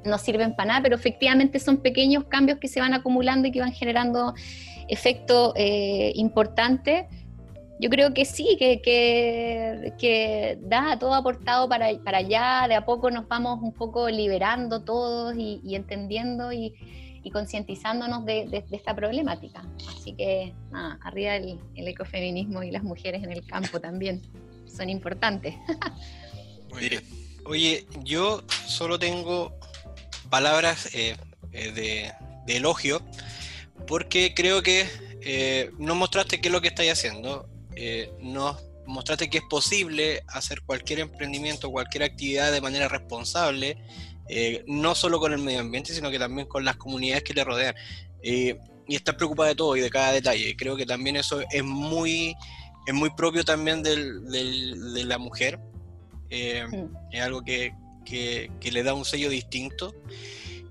no 0.05 0.17
sirven 0.17 0.55
para 0.55 0.67
nada, 0.67 0.81
pero 0.81 0.95
efectivamente 0.95 1.59
son 1.59 1.77
pequeños 1.77 2.25
cambios 2.25 2.59
que 2.59 2.67
se 2.67 2.79
van 2.79 2.93
acumulando 2.93 3.47
y 3.47 3.51
que 3.51 3.59
van 3.59 3.73
generando 3.73 4.33
efectos 4.87 5.53
eh, 5.55 6.11
importantes. 6.15 7.05
Yo 7.79 7.89
creo 7.89 8.13
que 8.13 8.23
sí, 8.23 8.55
que, 8.57 8.81
que, 8.81 10.57
da 10.61 10.97
todo 10.97 11.13
aportado 11.13 11.67
para, 11.67 11.87
para, 11.99 12.19
allá, 12.19 12.65
de 12.69 12.75
a 12.75 12.85
poco 12.85 13.11
nos 13.11 13.27
vamos 13.27 13.59
un 13.61 13.73
poco 13.73 14.09
liberando 14.09 14.81
todos 14.83 15.35
y, 15.37 15.75
entendiendo 15.75 16.53
y, 16.53 16.73
concientizándonos 17.33 18.23
de, 18.23 18.63
esta 18.71 18.95
problemática. 18.95 19.65
Así 19.89 20.13
que 20.13 20.53
nada, 20.71 20.99
arriba 21.03 21.35
el, 21.35 21.59
el 21.75 21.87
ecofeminismo 21.87 22.63
y 22.63 22.71
las 22.71 22.83
mujeres 22.83 23.23
en 23.23 23.31
el 23.31 23.45
campo 23.45 23.81
también 23.81 24.21
son 24.67 24.89
importantes. 24.89 25.55
Muy 26.71 26.89
bien. 26.89 27.03
Oye, 27.45 27.85
yo 28.03 28.41
solo 28.67 28.97
tengo 28.97 29.53
palabras 30.35 30.89
eh, 30.93 31.15
eh, 31.53 32.11
de, 32.45 32.53
elogio, 32.57 33.01
porque 33.87 34.33
creo 34.35 34.61
que 34.61 34.85
eh, 35.21 35.71
nos 35.79 35.95
mostraste 35.95 36.41
qué 36.41 36.49
es 36.49 36.51
lo 36.51 36.59
que 36.59 36.67
estáis 36.67 36.91
haciendo, 36.91 37.47
nos 38.19 38.61
mostraste 38.85 39.29
que 39.29 39.37
es 39.37 39.45
posible 39.49 40.23
hacer 40.27 40.61
cualquier 40.65 40.99
emprendimiento, 40.99 41.71
cualquier 41.71 42.03
actividad 42.03 42.51
de 42.51 42.59
manera 42.59 42.89
responsable, 42.89 43.77
no 44.67 44.93
solo 44.93 45.21
con 45.21 45.31
el 45.31 45.39
medio 45.39 45.61
ambiente, 45.61 45.93
sino 45.93 46.11
que 46.11 46.19
también 46.19 46.49
con 46.49 46.65
las 46.65 46.75
comunidades 46.75 47.23
que 47.23 47.33
le 47.33 47.45
rodean. 47.45 47.73
y 48.21 48.55
estar 48.89 49.15
preocupada 49.15 49.49
de 49.49 49.55
todo 49.55 49.77
y 49.77 49.79
de 49.79 49.89
cada 49.89 50.11
detalle. 50.11 50.53
Creo 50.57 50.75
que 50.75 50.85
también 50.85 51.15
eso 51.15 51.41
es 51.49 51.63
muy, 51.63 52.35
es 52.85 52.93
muy 52.93 53.09
propio 53.11 53.45
también 53.45 53.81
de 53.83 55.05
la 55.05 55.17
mujer. 55.17 55.59
Mm. 56.29 57.13
Es 57.13 57.21
algo 57.21 57.41
que, 57.41 57.73
que, 58.05 58.49
le 58.61 58.83
da 58.83 58.93
un 58.93 59.05
sello 59.05 59.29
distinto. 59.29 59.93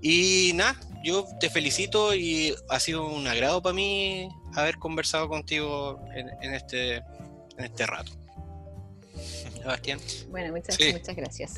Y 0.01 0.51
nada, 0.55 0.79
yo 1.03 1.27
te 1.39 1.49
felicito 1.49 2.15
y 2.15 2.55
ha 2.69 2.79
sido 2.79 3.07
un 3.07 3.27
agrado 3.27 3.61
para 3.61 3.73
mí 3.73 4.29
haber 4.53 4.77
conversado 4.77 5.27
contigo 5.27 5.99
en, 6.15 6.53
este, 6.53 6.95
en 6.95 7.65
este 7.65 7.85
rato. 7.85 8.11
Sebastián. 9.57 9.99
Bueno, 10.29 10.53
muchas, 10.53 10.77
muchas 10.93 11.15
gracias. 11.15 11.53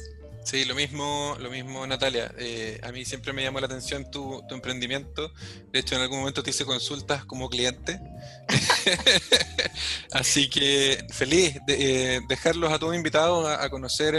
Sí, 0.48 0.64
lo 0.64 0.76
mismo, 0.76 1.36
lo 1.42 1.52
mismo 1.52 1.86
Natalia. 1.86 2.34
Eh, 2.38 2.80
a 2.82 2.94
mí 2.94 3.04
siempre 3.04 3.34
me 3.34 3.44
llamó 3.44 3.60
la 3.60 3.66
atención 3.66 4.10
tu, 4.10 4.42
emprendimiento. 4.50 5.34
De 5.74 5.80
hecho, 5.80 5.96
en 5.96 6.02
algún 6.04 6.20
momento 6.20 6.42
te 6.42 6.52
hice 6.52 6.64
consultas 6.64 7.26
como 7.26 7.50
cliente. 7.50 8.00
Así 10.14 10.50
que 10.50 11.06
feliz 11.10 11.60
de 11.68 12.16
eh, 12.16 12.20
dejarlos 12.30 12.72
a 12.72 12.80
todos 12.80 12.96
invitados 12.96 13.46
a, 13.46 13.70
conocer 13.70 14.16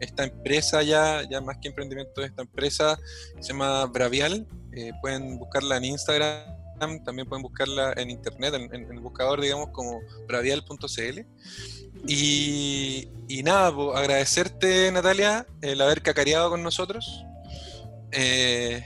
esta 0.00 0.24
empresa 0.24 0.82
ya, 0.82 1.22
ya 1.28 1.40
más 1.40 1.58
que 1.58 1.68
emprendimiento, 1.68 2.22
esta 2.22 2.42
empresa 2.42 2.98
se 3.40 3.52
llama 3.52 3.86
Bravial. 3.86 4.46
Eh, 4.72 4.92
pueden 5.00 5.38
buscarla 5.38 5.78
en 5.78 5.84
Instagram, 5.84 7.02
también 7.04 7.28
pueden 7.28 7.42
buscarla 7.42 7.94
en 7.96 8.10
internet, 8.10 8.54
en, 8.54 8.92
el 8.92 9.00
buscador, 9.00 9.40
digamos, 9.40 9.70
como 9.70 10.00
bravial.cl. 10.28 11.20
Y, 12.06 13.08
nada, 13.42 13.68
agradecerte, 13.94 14.92
Natalia, 14.92 15.46
el 15.62 15.80
haber 15.80 16.02
cacareado 16.02 16.50
con 16.50 16.62
nosotros. 16.62 17.24
Eh, 18.12 18.84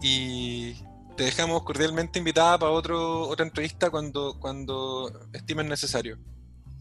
y 0.00 0.74
te 1.16 1.24
dejamos 1.24 1.62
cordialmente 1.62 2.18
invitada 2.18 2.58
para 2.58 2.72
otro, 2.72 3.28
otra 3.28 3.44
entrevista 3.46 3.90
cuando, 3.90 4.38
cuando 4.40 5.28
estimen 5.32 5.68
necesario. 5.68 6.18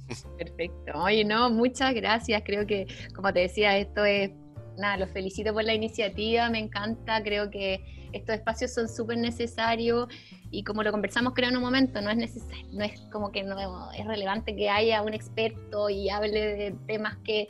Perfecto. 0.37 0.93
Oye, 0.95 1.23
no, 1.23 1.49
muchas 1.49 1.93
gracias. 1.93 2.41
Creo 2.45 2.65
que, 2.65 2.87
como 3.15 3.31
te 3.33 3.41
decía, 3.41 3.77
esto 3.77 4.05
es, 4.05 4.31
nada, 4.77 4.97
los 4.97 5.09
felicito 5.09 5.53
por 5.53 5.63
la 5.63 5.73
iniciativa, 5.73 6.49
me 6.49 6.59
encanta, 6.59 7.21
creo 7.23 7.49
que 7.49 8.09
estos 8.13 8.35
espacios 8.35 8.73
son 8.73 8.87
súper 8.87 9.17
necesarios 9.17 10.07
y 10.51 10.63
como 10.63 10.83
lo 10.83 10.91
conversamos 10.91 11.33
creo 11.33 11.49
en 11.49 11.57
un 11.57 11.63
momento, 11.63 11.99
no 12.01 12.11
es 12.11 12.17
necesario, 12.17 12.67
no 12.71 12.83
es 12.83 12.99
como 13.11 13.31
que 13.31 13.43
no 13.43 13.57
es 13.91 14.05
relevante 14.05 14.55
que 14.55 14.69
haya 14.69 15.01
un 15.01 15.13
experto 15.13 15.89
y 15.89 16.09
hable 16.09 16.55
de 16.55 16.75
temas 16.85 17.17
que 17.23 17.47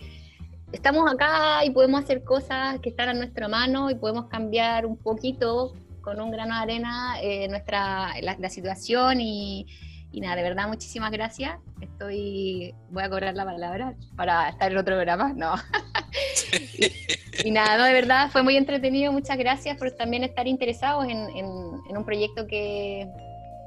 estamos 0.72 1.12
acá 1.12 1.66
y 1.66 1.70
podemos 1.70 2.04
hacer 2.04 2.24
cosas 2.24 2.80
que 2.80 2.90
están 2.90 3.10
a 3.10 3.14
nuestra 3.14 3.48
mano 3.48 3.90
y 3.90 3.96
podemos 3.96 4.28
cambiar 4.28 4.86
un 4.86 4.98
poquito 4.98 5.74
con 6.02 6.20
un 6.20 6.32
grano 6.32 6.56
de 6.56 6.62
arena 6.62 7.16
eh, 7.22 7.48
nuestra 7.48 8.14
la, 8.22 8.50
situación 8.50 9.22
y, 9.22 9.68
y, 10.14 10.22
nada, 10.22 10.36
de 10.36 10.44
verdad 10.44 10.68
muchísimas 10.68 11.12
gracias. 11.12 11.58
Estoy 11.82 12.76
voy 12.92 13.04
a 13.04 13.10
cobrar 13.10 13.34
la 13.34 13.46
palabra 13.46 13.96
para 14.16 14.50
estar 14.50 14.72
en 14.72 14.78
otro 14.78 14.96
programa, 14.96 15.34
no. 15.34 15.56
y, 17.44 17.52
nada, 17.52 17.84
de 17.84 17.94
verdad 17.94 18.30
fue 18.32 18.44
muy 18.44 18.56
entretenido. 18.56 19.12
Muchas 19.12 19.38
gracias 19.38 19.76
por 19.78 19.92
también 19.92 20.24
estar 20.24 20.48
interesados 20.48 21.06
en, 21.10 21.18
un 21.26 22.06
proyecto 22.06 22.46
que, 22.46 23.10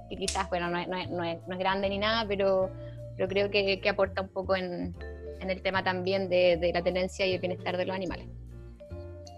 quizás, 0.09 0.49
bueno, 0.49 0.71
no 0.71 1.25
es, 1.25 1.59
grande 1.59 1.89
ni 1.89 1.99
nada, 1.99 2.25
pero, 2.29 2.71
pero 3.17 3.29
creo 3.29 3.51
que, 3.51 3.81
aporta 3.89 4.23
un 4.23 4.29
poco 4.29 4.55
en, 4.55 4.95
el 5.41 5.63
tema 5.63 5.83
también 5.83 6.29
de, 6.29 6.71
la 6.73 6.83
tenencia 6.83 7.27
y 7.27 7.35
el 7.35 7.41
bienestar 7.41 7.77
de 7.77 7.87
los 7.87 7.97
animales. 7.97 8.27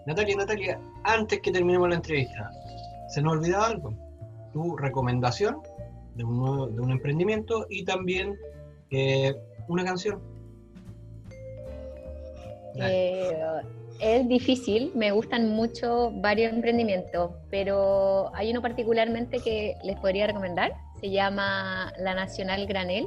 Natalia, 0.07 0.37
Natalia, 0.37 0.81
antes 1.05 1.41
que 1.41 1.53
terminemos 1.53 1.89
la 1.89 1.97
entrevista, 1.97 2.51
¿se 3.09 3.23
nos 3.23 3.33
olvidaba 3.33 3.67
algo? 3.67 3.95
Tu 4.53 4.77
recomendación 4.77 5.59
de 6.19 6.25
un, 6.25 6.75
de 6.75 6.83
un 6.83 6.91
emprendimiento 6.91 7.65
y 7.71 7.85
también 7.85 8.37
eh, 8.91 9.35
una 9.69 9.85
canción. 9.85 10.21
Eh, 12.75 13.41
es 14.01 14.29
difícil, 14.29 14.93
me 14.95 15.13
gustan 15.13 15.49
mucho 15.49 16.11
varios 16.17 16.53
emprendimientos, 16.53 17.31
pero 17.51 18.35
hay 18.35 18.51
uno 18.51 18.61
particularmente 18.61 19.39
que 19.39 19.77
les 19.85 19.97
podría 19.97 20.27
recomendar, 20.27 20.73
se 21.01 21.11
llama 21.11 21.93
La 21.99 22.15
Nacional 22.15 22.67
Granel, 22.67 23.07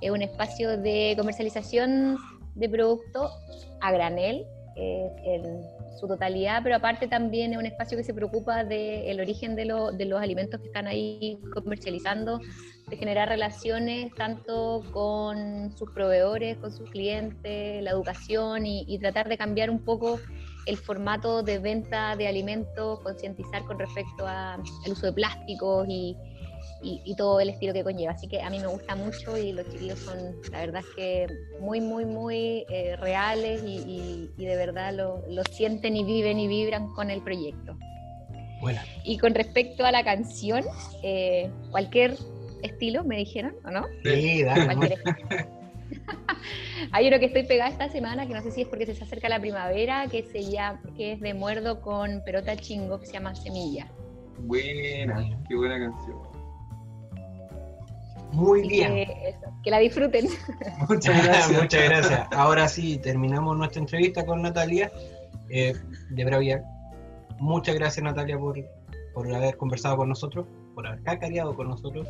es 0.00 0.10
un 0.10 0.22
espacio 0.22 0.76
de 0.78 1.14
comercialización 1.16 2.18
de 2.54 2.68
productos 2.68 3.32
a 3.80 3.92
granel 3.92 4.46
en 4.76 5.62
su 5.98 6.06
totalidad, 6.08 6.62
pero 6.62 6.76
aparte 6.76 7.08
también 7.08 7.52
es 7.52 7.58
un 7.58 7.66
espacio 7.66 7.96
que 7.96 8.04
se 8.04 8.14
preocupa 8.14 8.64
del 8.64 9.20
origen 9.20 9.54
de, 9.56 9.64
de 9.96 10.04
los 10.04 10.20
alimentos 10.20 10.60
que 10.60 10.66
están 10.66 10.86
ahí 10.86 11.38
comercializando, 11.52 12.40
de 12.88 12.96
generar 12.96 13.28
relaciones 13.28 14.12
tanto 14.14 14.82
con 14.92 15.76
sus 15.76 15.90
proveedores, 15.92 16.56
con 16.58 16.72
sus 16.72 16.90
clientes, 16.90 17.82
la 17.82 17.90
educación 17.90 18.66
y, 18.66 18.98
tratar 18.98 19.28
de 19.28 19.38
cambiar 19.38 19.70
un 19.70 19.84
poco 19.84 20.20
el 20.66 20.76
formato 20.76 21.42
de 21.42 21.58
venta 21.58 22.16
de 22.16 22.28
alimentos, 22.28 23.00
concientizar 23.00 23.64
con 23.64 23.78
respecto 23.78 24.26
al 24.26 24.62
uso 24.86 25.06
de 25.06 25.12
plásticos 25.12 25.86
y, 25.88 26.16
y, 26.82 27.14
todo 27.16 27.40
el 27.40 27.50
estilo 27.50 27.72
que 27.72 27.84
conlleva. 27.84 28.12
Así 28.12 28.26
que 28.28 28.42
a 28.42 28.50
mí 28.50 28.58
me 28.58 28.66
gusta 28.66 28.96
mucho 28.96 29.36
y 29.36 29.52
los 29.52 29.68
chiquillos 29.70 29.98
son, 30.00 30.36
la 30.50 30.60
verdad 30.60 30.82
es 30.82 30.94
que 30.96 31.26
muy, 31.60 31.80
muy, 31.80 32.04
muy 32.04 32.64
eh, 32.68 32.96
reales 32.96 33.62
y, 33.64 34.30
de 34.36 34.56
verdad 34.56 34.92
lo, 34.92 35.22
lo, 35.28 35.44
sienten 35.44 35.96
y 35.96 36.04
viven 36.04 36.38
y 36.38 36.48
vibran 36.48 36.92
con 36.94 37.10
el 37.10 37.22
proyecto. 37.22 37.76
Bueno. 38.60 38.80
Y 39.04 39.18
con 39.18 39.34
respecto 39.34 39.84
a 39.84 39.92
la 39.92 40.04
canción, 40.04 40.64
eh, 41.02 41.50
cualquier 41.70 42.16
estilo, 42.62 43.04
me 43.04 43.16
dijeron, 43.16 43.54
¿o 43.64 43.70
no? 43.70 43.86
Sí, 44.04 44.42
dale. 44.42 44.96
Hay 46.92 47.08
uno 47.08 47.18
que 47.18 47.26
estoy 47.26 47.44
pegada 47.44 47.70
esta 47.70 47.88
semana, 47.88 48.26
que 48.26 48.34
no 48.34 48.42
sé 48.42 48.50
si 48.50 48.62
es 48.62 48.68
porque 48.68 48.86
se 48.86 48.92
acerca 49.02 49.28
la 49.28 49.40
primavera, 49.40 50.06
que 50.08 50.22
se 50.22 50.44
llama, 50.50 50.80
que 50.96 51.12
es 51.12 51.20
de 51.20 51.34
muerdo 51.34 51.80
con 51.80 52.22
perota 52.24 52.56
chingo, 52.56 52.98
que 53.00 53.06
se 53.06 53.12
llama 53.12 53.34
Semilla. 53.34 53.88
Buena, 54.38 55.38
qué 55.48 55.54
buena 55.54 55.78
canción. 55.78 56.31
Muy 58.32 58.66
bien. 58.66 59.06
Que, 59.62 59.70
la 59.70 59.78
disfruten. 59.78 60.26
Muchas 60.88 61.24
gracias. 61.24 61.62
Muchas 61.62 61.84
gracias. 61.84 62.28
Ahora 62.32 62.68
sí, 62.68 62.98
terminamos 62.98 63.56
nuestra 63.56 63.80
entrevista 63.80 64.24
con 64.24 64.42
Natalia 64.42 64.90
eh, 65.50 65.74
de 66.10 66.24
Bravia. 66.24 66.64
Muchas 67.38 67.74
gracias 67.74 68.02
Natalia 68.02 68.38
por, 68.38 68.56
por 69.14 69.32
haber 69.34 69.56
conversado 69.56 69.96
con 69.96 70.08
nosotros, 70.08 70.46
por 70.74 70.86
haber 70.86 71.02
cacareado 71.02 71.54
con 71.54 71.68
nosotros. 71.68 72.08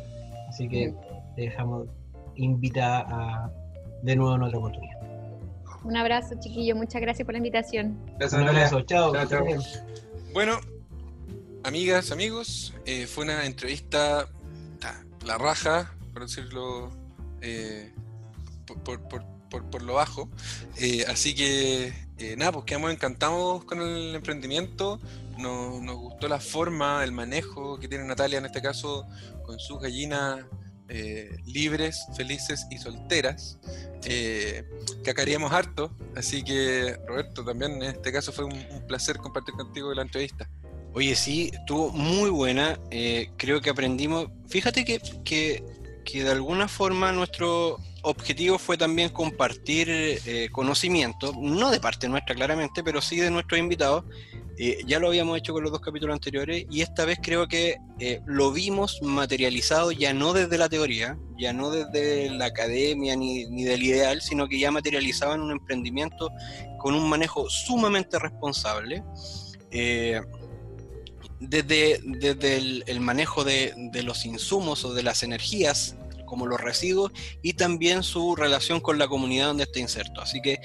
Así 0.49 0.67
que 0.67 0.93
te 1.35 1.43
dejamos 1.43 1.87
invitada 2.35 3.05
a, 3.09 3.51
de 4.01 4.15
nuevo 4.15 4.35
en 4.35 4.43
otra 4.43 4.57
oportunidad. 4.57 4.99
Un 5.83 5.97
abrazo, 5.97 6.35
chiquillo. 6.39 6.75
Muchas 6.75 7.01
gracias 7.01 7.25
por 7.25 7.33
la 7.33 7.39
invitación. 7.39 7.99
Gracias, 8.17 8.41
Un 8.41 8.47
abrazo. 8.47 8.81
Chao. 8.81 9.13
Bueno, 10.33 10.59
amigas, 11.63 12.11
amigos, 12.11 12.73
eh, 12.85 13.05
fue 13.05 13.25
una 13.25 13.45
entrevista 13.45 14.27
la 15.25 15.37
raja, 15.37 15.93
por 16.13 16.23
decirlo 16.23 16.91
eh, 17.41 17.91
por, 18.85 19.81
lo 19.81 19.95
bajo. 19.95 20.29
Eh, 20.77 21.05
así 21.07 21.35
que 21.35 21.93
nada, 22.37 22.51
pues 22.53 22.65
quedamos 22.65 22.91
encantados 22.91 23.65
con 23.65 23.81
el 23.81 24.15
emprendimiento. 24.15 24.99
Nos, 25.37 25.81
nos, 25.81 25.97
gustó 25.97 26.27
la 26.27 26.39
forma, 26.39 27.03
el 27.03 27.11
manejo 27.11 27.79
que 27.79 27.87
tiene 27.87 28.05
Natalia 28.05 28.37
en 28.37 28.45
este 28.45 28.61
caso 28.61 29.07
con 29.45 29.59
sus 29.59 29.79
gallinas 29.79 30.45
eh, 30.89 31.37
libres, 31.45 32.05
felices 32.15 32.67
y 32.69 32.77
solteras, 32.77 33.57
eh, 34.05 34.63
cacaríamos 35.03 35.51
harto. 35.51 35.95
Así 36.15 36.43
que, 36.43 36.97
Roberto, 37.07 37.43
también 37.43 37.71
en 37.81 37.83
este 37.83 38.11
caso 38.11 38.31
fue 38.31 38.45
un, 38.45 38.63
placer 38.87 39.17
compartir 39.17 39.55
contigo 39.55 39.93
la 39.93 40.01
entrevista. 40.01 40.49
Oye, 40.93 41.15
sí, 41.15 41.51
estuvo 41.53 41.89
muy 41.89 42.29
buena. 42.29 42.79
Eh, 42.91 43.31
creo 43.37 43.61
que 43.61 43.69
aprendimos. 43.69 44.27
Fíjate 44.47 44.83
que, 44.83 45.01
que, 45.23 45.63
que, 46.03 46.23
de 46.23 46.31
alguna 46.31 46.67
forma 46.67 47.11
nuestro 47.11 47.79
objetivo 48.03 48.59
fue 48.59 48.77
también 48.77 49.09
compartir 49.09 49.87
eh, 49.89 50.49
conocimiento, 50.51 51.33
no 51.39 51.71
de 51.71 51.79
parte 51.79 52.07
nuestra 52.09 52.35
claramente, 52.35 52.83
pero 52.83 53.01
sí 53.01 53.17
de 53.17 53.31
nuestros 53.31 53.59
invitados, 53.59 54.03
eh, 54.59 54.83
ya 54.85 54.99
lo 54.99 55.07
habíamos 55.07 55.37
hecho 55.37 55.51
con 55.53 55.63
los 55.63 55.71
dos 55.71 55.81
capítulos 55.81 56.13
anteriores 56.13 56.65
y 56.69 56.81
esta 56.81 57.05
vez 57.05 57.17
creo 57.21 57.47
que 57.47 57.77
eh, 57.99 58.21
lo 58.27 58.51
vimos 58.51 59.01
materializado 59.01 59.91
ya 59.91 60.13
no 60.13 60.33
desde 60.33 60.59
la 60.59 60.69
teoría, 60.69 61.17
ya 61.39 61.53
no 61.53 61.71
desde 61.71 62.29
la 62.29 62.45
academia 62.45 63.15
ni, 63.15 63.45
ni, 63.45 63.63
del 63.63 63.81
ideal, 63.81 64.21
sino 64.21 64.47
que 64.47 64.59
ya 64.59 64.69
materializado 64.69 65.33
en 65.33 65.41
un 65.41 65.51
emprendimiento 65.51 66.29
con 66.77 66.93
un 66.93 67.09
manejo 67.09 67.49
sumamente 67.49 68.19
responsable. 68.19 69.03
Eh, 71.43 71.47
desde, 71.49 72.01
desde 72.03 72.57
el, 72.85 72.99
manejo 72.99 73.43
de, 73.43 73.73
de, 73.91 74.03
los 74.03 74.25
insumos 74.25 74.85
o 74.85 74.93
de 74.93 75.03
las 75.03 75.23
energías 75.23 75.95
como 76.25 76.47
los 76.47 76.59
residuos 76.59 77.11
y 77.41 77.53
también 77.53 78.01
su 78.01 78.35
relación 78.35 78.79
con 78.79 78.97
la 78.97 79.07
comunidad 79.07 79.47
donde 79.47 79.63
está 79.63 79.79
inserto. 79.79 80.21
Así 80.21 80.41
que 80.41 80.61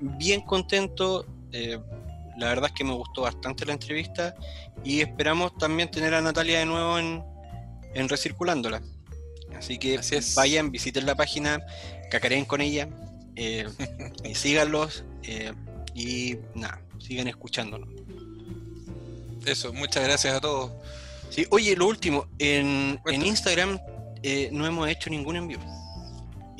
bien 0.00 0.40
contento, 0.40 1.26
la 1.52 2.48
verdad 2.48 2.70
es 2.70 2.72
que 2.72 2.84
me 2.84 2.94
gustó 2.94 3.22
bastante 3.22 3.64
la 3.66 3.74
entrevista 3.74 4.34
y 4.82 5.00
esperamos 5.00 5.56
también 5.58 5.90
tener 5.90 6.14
a 6.14 6.20
Natalia 6.20 6.60
de 6.60 6.66
nuevo 6.66 6.98
en, 6.98 7.28
Recirculándola. 8.08 8.80
Así 9.56 9.78
que 9.78 10.00
vayan, 10.36 10.70
visiten 10.70 11.06
la 11.06 11.16
página, 11.16 11.60
cacareen 12.10 12.44
con 12.44 12.60
ella, 12.60 12.88
eh, 13.34 13.68
y 14.24 14.34
síganlos 14.34 15.04
eh, 15.24 15.52
y 15.94 16.36
nada, 16.54 16.80
sigan 16.98 17.26
escuchándonos. 17.26 17.88
Eso, 19.46 19.72
muchas 19.72 20.04
gracias 20.04 20.34
a 20.34 20.40
todos. 20.40 20.72
Sí, 21.30 21.46
oye, 21.50 21.76
lo 21.76 21.86
último, 21.86 22.26
en, 22.38 23.00
en 23.06 23.26
Instagram 23.26 23.78
eh, 24.22 24.50
no 24.52 24.66
hemos 24.66 24.88
hecho 24.88 25.10
ningún 25.10 25.36
envío. 25.36 25.58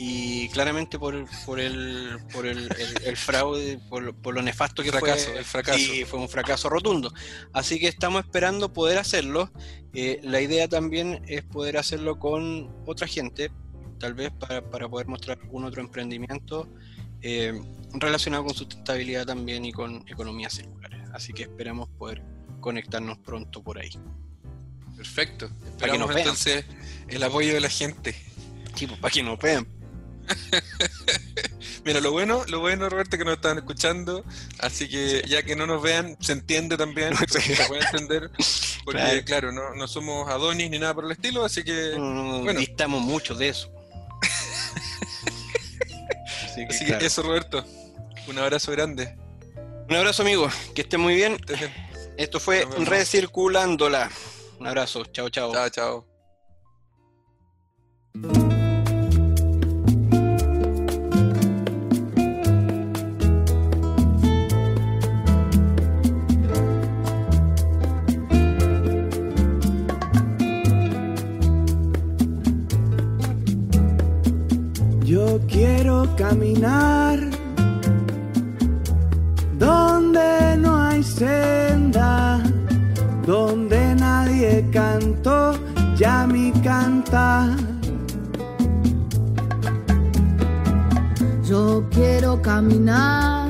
Y 0.03 0.49
claramente 0.49 0.99
por, 0.99 1.26
por, 1.45 1.61
el, 1.61 2.18
por 2.33 2.47
el, 2.47 2.70
el, 3.05 3.16
fraude, 3.18 3.78
por, 3.91 4.14
por, 4.14 4.35
lo 4.35 4.41
nefasto 4.41 4.83
que 4.83 4.91
fracaso, 4.91 5.28
fue. 5.28 5.39
El 5.39 5.45
fracaso. 5.45 5.78
Y 5.78 6.05
fue 6.05 6.18
un 6.18 6.28
fracaso 6.28 6.70
rotundo. 6.70 7.12
Así 7.53 7.78
que 7.78 7.89
estamos 7.89 8.24
esperando 8.24 8.72
poder 8.72 8.97
hacerlo. 8.97 9.53
Eh, 9.93 10.18
la 10.22 10.41
idea 10.41 10.68
también 10.68 11.22
es 11.26 11.43
poder 11.43 11.76
hacerlo 11.76 12.18
con 12.18 12.74
otra 12.87 13.07
gente, 13.07 13.51
tal 13.99 14.14
vez 14.14 14.31
para, 14.31 14.62
para 14.62 14.89
poder 14.89 15.07
mostrar 15.07 15.39
algún 15.43 15.64
otro 15.64 15.83
emprendimiento 15.83 16.66
eh, 17.20 17.61
relacionado 17.93 18.45
con 18.45 18.55
sustentabilidad 18.55 19.26
también 19.26 19.66
y 19.66 19.72
con 19.72 20.03
economía 20.09 20.49
circular. 20.49 21.11
Así 21.12 21.35
que 21.35 21.43
esperamos 21.43 21.89
poder 21.99 22.22
conectarnos 22.61 23.19
pronto 23.19 23.63
por 23.63 23.79
ahí. 23.79 23.91
Perfecto. 24.97 25.51
Para 25.79 25.93
que 25.93 25.99
nos 25.99 26.15
entonces 26.15 26.65
el 27.09 27.23
apoyo 27.23 27.55
de 27.55 27.61
la 27.61 27.71
gente. 27.71 28.15
Sí, 28.75 28.87
pues, 28.87 29.01
para 29.01 29.13
que 29.13 29.23
nos 29.23 29.39
vean. 29.39 29.67
Mira, 31.85 32.01
lo 32.01 32.13
bueno, 32.13 32.45
lo 32.49 32.61
bueno, 32.61 32.89
Roberto, 32.89 33.17
que 33.17 33.25
nos 33.25 33.35
están 33.35 33.59
escuchando, 33.59 34.25
así 34.59 34.89
que 34.89 35.25
ya 35.27 35.43
que 35.43 35.57
no 35.57 35.67
nos 35.67 35.83
vean, 35.83 36.17
se 36.21 36.33
entiende 36.33 36.77
también, 36.77 37.15
se 37.29 37.67
puede 37.67 37.83
entender, 37.83 38.31
porque 38.85 39.25
claro, 39.25 39.51
no, 39.51 39.75
no, 39.75 39.89
somos 39.89 40.29
Adonis 40.29 40.71
ni 40.71 40.79
nada 40.79 40.95
por 40.95 41.07
el 41.07 41.13
estilo, 41.13 41.45
así 41.45 41.65
que 41.65 41.95
no, 41.97 42.41
bueno. 42.41 42.61
distamos 42.61 43.03
mucho 43.03 43.35
de 43.35 43.49
eso. 43.49 43.73
así, 46.45 46.67
que, 46.67 46.67
así 46.67 46.85
claro. 46.85 47.01
que, 47.01 47.07
eso, 47.07 47.23
Roberto, 47.23 47.65
un 48.29 48.39
abrazo 48.39 48.73
grande. 48.73 49.17
Un 49.89 49.97
abrazo, 49.97 50.23
amigo, 50.23 50.49
que 50.75 50.83
esté 50.83 50.99
muy 50.99 51.15
bien. 51.15 51.39
Esto 52.21 52.39
fue 52.39 52.66
Recirculándola. 52.85 54.11
Un 54.59 54.66
abrazo, 54.66 55.07
chao, 55.07 55.31
chao. 55.31 55.53
Chao, 55.55 55.68
chao. 55.71 56.07
Yo 75.05 75.41
quiero 75.49 76.14
caminar 76.18 77.18
donde 79.59 80.59
no 80.59 80.83
hay 80.83 81.03
senda, 81.03 81.60
cantó 85.01 85.55
ya 85.97 86.27
mi 86.27 86.53
cantar. 86.63 87.57
Yo 91.45 91.85
quiero 91.91 92.41
caminar 92.43 93.49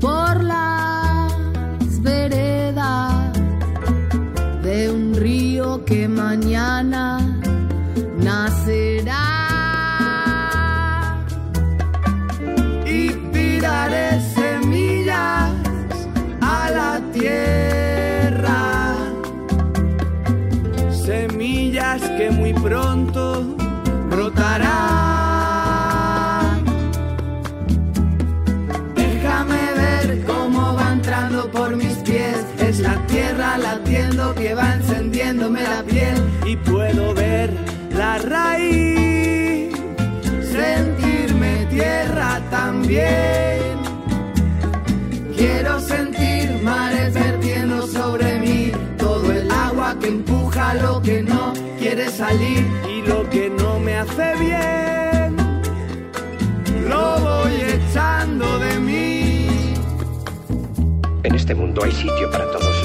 por 0.00 0.42
las 0.42 2.02
veredas 2.02 3.32
de 4.62 4.90
un 4.90 5.14
río 5.14 5.84
que 5.84 6.08
mañana 6.08 7.19
Que 22.16 22.30
muy 22.30 22.52
pronto 22.52 23.56
brotarán. 24.10 25.00
por 31.52 31.76
mis 31.76 31.94
pies. 31.98 32.44
Es 32.58 32.80
la 32.80 32.96
tierra 33.06 33.58
latiendo 33.58 34.34
que 34.34 34.54
va 34.54 34.74
encendiéndome 34.74 35.62
la 35.62 35.82
piel. 35.82 36.16
Y 36.46 36.56
puedo 36.56 37.14
ver 37.14 37.50
la 37.96 38.18
raíz, 38.18 39.74
sentirme 40.52 41.66
tierra 41.70 42.40
también. 42.50 43.60
Quiero 45.36 45.80
sentir 45.80 46.60
mares 46.62 47.14
vertiendo 47.14 47.86
sobre 47.86 48.38
mí 48.40 48.72
todo 48.98 49.32
el 49.32 49.50
agua 49.50 49.96
que 50.00 50.08
empuja 50.08 50.74
lo 50.74 51.00
que 51.00 51.22
no 51.22 51.49
quiere 51.92 52.08
salir 52.08 52.64
y 52.88 53.02
lo 53.02 53.28
que 53.28 53.50
no 53.50 53.80
me 53.80 53.96
hace 53.96 54.36
bien. 54.38 55.36
Lo 56.88 57.18
voy 57.18 57.54
echando 57.62 58.46
de 58.60 58.78
mí. 58.78 59.74
En 61.24 61.34
este 61.34 61.52
mundo 61.52 61.82
hay 61.82 61.90
sitio 61.90 62.30
para 62.30 62.44
todos. 62.52 62.76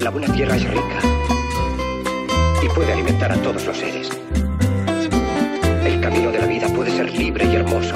La 0.00 0.10
buena 0.10 0.32
tierra 0.32 0.56
es 0.56 0.68
rica 0.68 0.98
y 2.60 2.68
puede 2.74 2.92
alimentar 2.92 3.30
a 3.30 3.36
todos 3.36 3.64
los 3.64 3.76
seres. 3.76 4.10
El 5.84 6.00
camino 6.00 6.32
de 6.32 6.38
la 6.40 6.46
vida 6.46 6.66
puede 6.74 6.90
ser 6.90 7.08
libre 7.12 7.44
y 7.44 7.54
hermoso, 7.54 7.94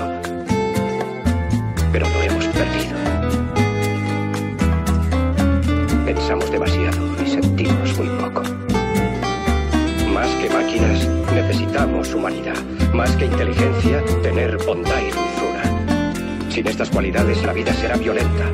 pero 1.90 2.08
lo 2.08 2.22
hemos 2.22 2.46
perdido. 2.46 2.96
Pensamos 6.06 6.48
demasiado 6.48 7.22
y 7.24 7.28
sentimos 7.28 7.98
muy 7.98 8.08
poco. 8.20 8.47
Necesitamos 11.40 12.12
humanidad. 12.14 12.56
Más 12.92 13.14
que 13.14 13.26
inteligencia, 13.26 14.02
tener 14.22 14.58
bondad 14.66 14.98
y 15.00 15.10
dulzura. 15.12 16.50
Sin 16.50 16.66
estas 16.66 16.90
cualidades 16.90 17.40
la 17.44 17.52
vida 17.52 17.72
será 17.74 17.96
violenta. 17.96 18.44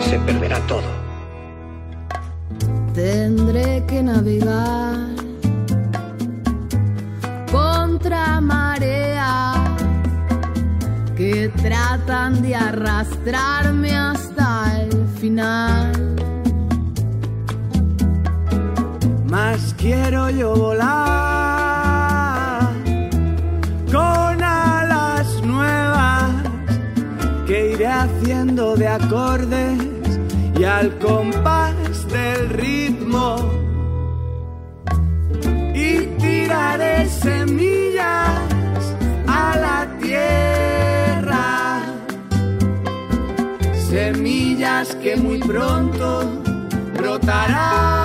Se 0.00 0.18
perderá 0.20 0.58
todo. 0.60 0.88
Tendré 2.94 3.84
que 3.86 4.02
navegar 4.02 4.96
contra 7.52 8.40
marea 8.40 9.52
que 11.18 11.50
tratan 11.60 12.40
de 12.40 12.56
arrastrarme 12.56 13.94
hasta 13.94 14.80
el 14.84 15.06
final. 15.20 15.92
Más 19.26 19.74
quiero 19.76 20.30
yo 20.30 20.54
volar 20.54 21.27
haciendo 28.02 28.76
de 28.76 28.88
acordes 28.88 29.78
y 30.58 30.64
al 30.64 30.98
compás 30.98 31.74
del 32.08 32.48
ritmo. 32.50 33.36
Y 35.74 36.06
tiraré 36.18 37.08
semillas 37.08 38.40
a 39.26 39.56
la 39.64 39.98
tierra 40.00 40.58
semillas 43.88 44.94
que 44.96 45.16
muy 45.16 45.38
pronto 45.38 46.42
brotarán 46.94 47.97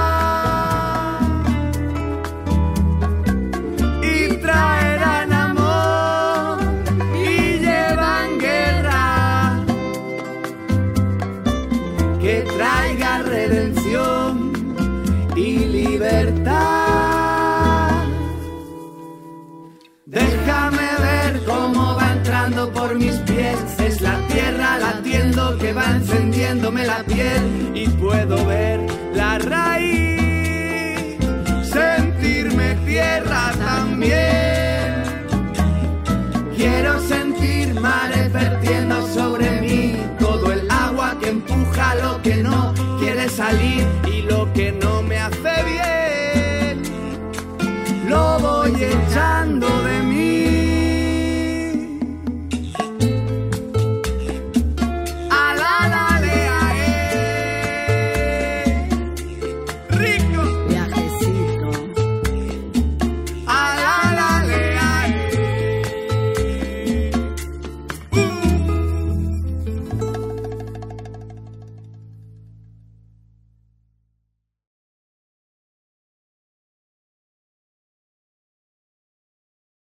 por 22.72 22.96
mis 22.96 23.16
pies. 23.20 23.58
Es 23.80 24.02
la 24.02 24.18
tierra 24.28 24.78
latiendo 24.78 25.58
que 25.58 25.74
va 25.74 25.92
encendiéndome 25.92 26.86
la 26.86 27.04
piel 27.04 27.72
y 27.74 27.88
puedo 27.88 28.46
ver 28.46 28.80
la 29.14 29.38
raíz, 29.40 31.18
sentirme 31.64 32.76
tierra 32.86 33.52
también. 33.58 35.04
Quiero 36.56 37.02
sentir 37.02 37.80
mares 37.80 38.32
vertiendo 38.32 39.08
sobre 39.08 39.62
mí 39.62 39.98
todo 40.20 40.52
el 40.52 40.70
agua 40.70 41.18
que 41.20 41.30
empuja 41.30 41.96
lo 41.96 42.22
que 42.22 42.36
no 42.36 42.74
quiere 43.00 43.28
salir 43.30 43.86
y 44.08 44.22
lo 44.22 44.52
que 44.54 44.72
no 44.72 45.02
me 45.02 45.18
hace 45.18 45.56
bien. 45.66 46.84
Lo 48.08 48.40
voy 48.40 48.74
echando 48.84 49.83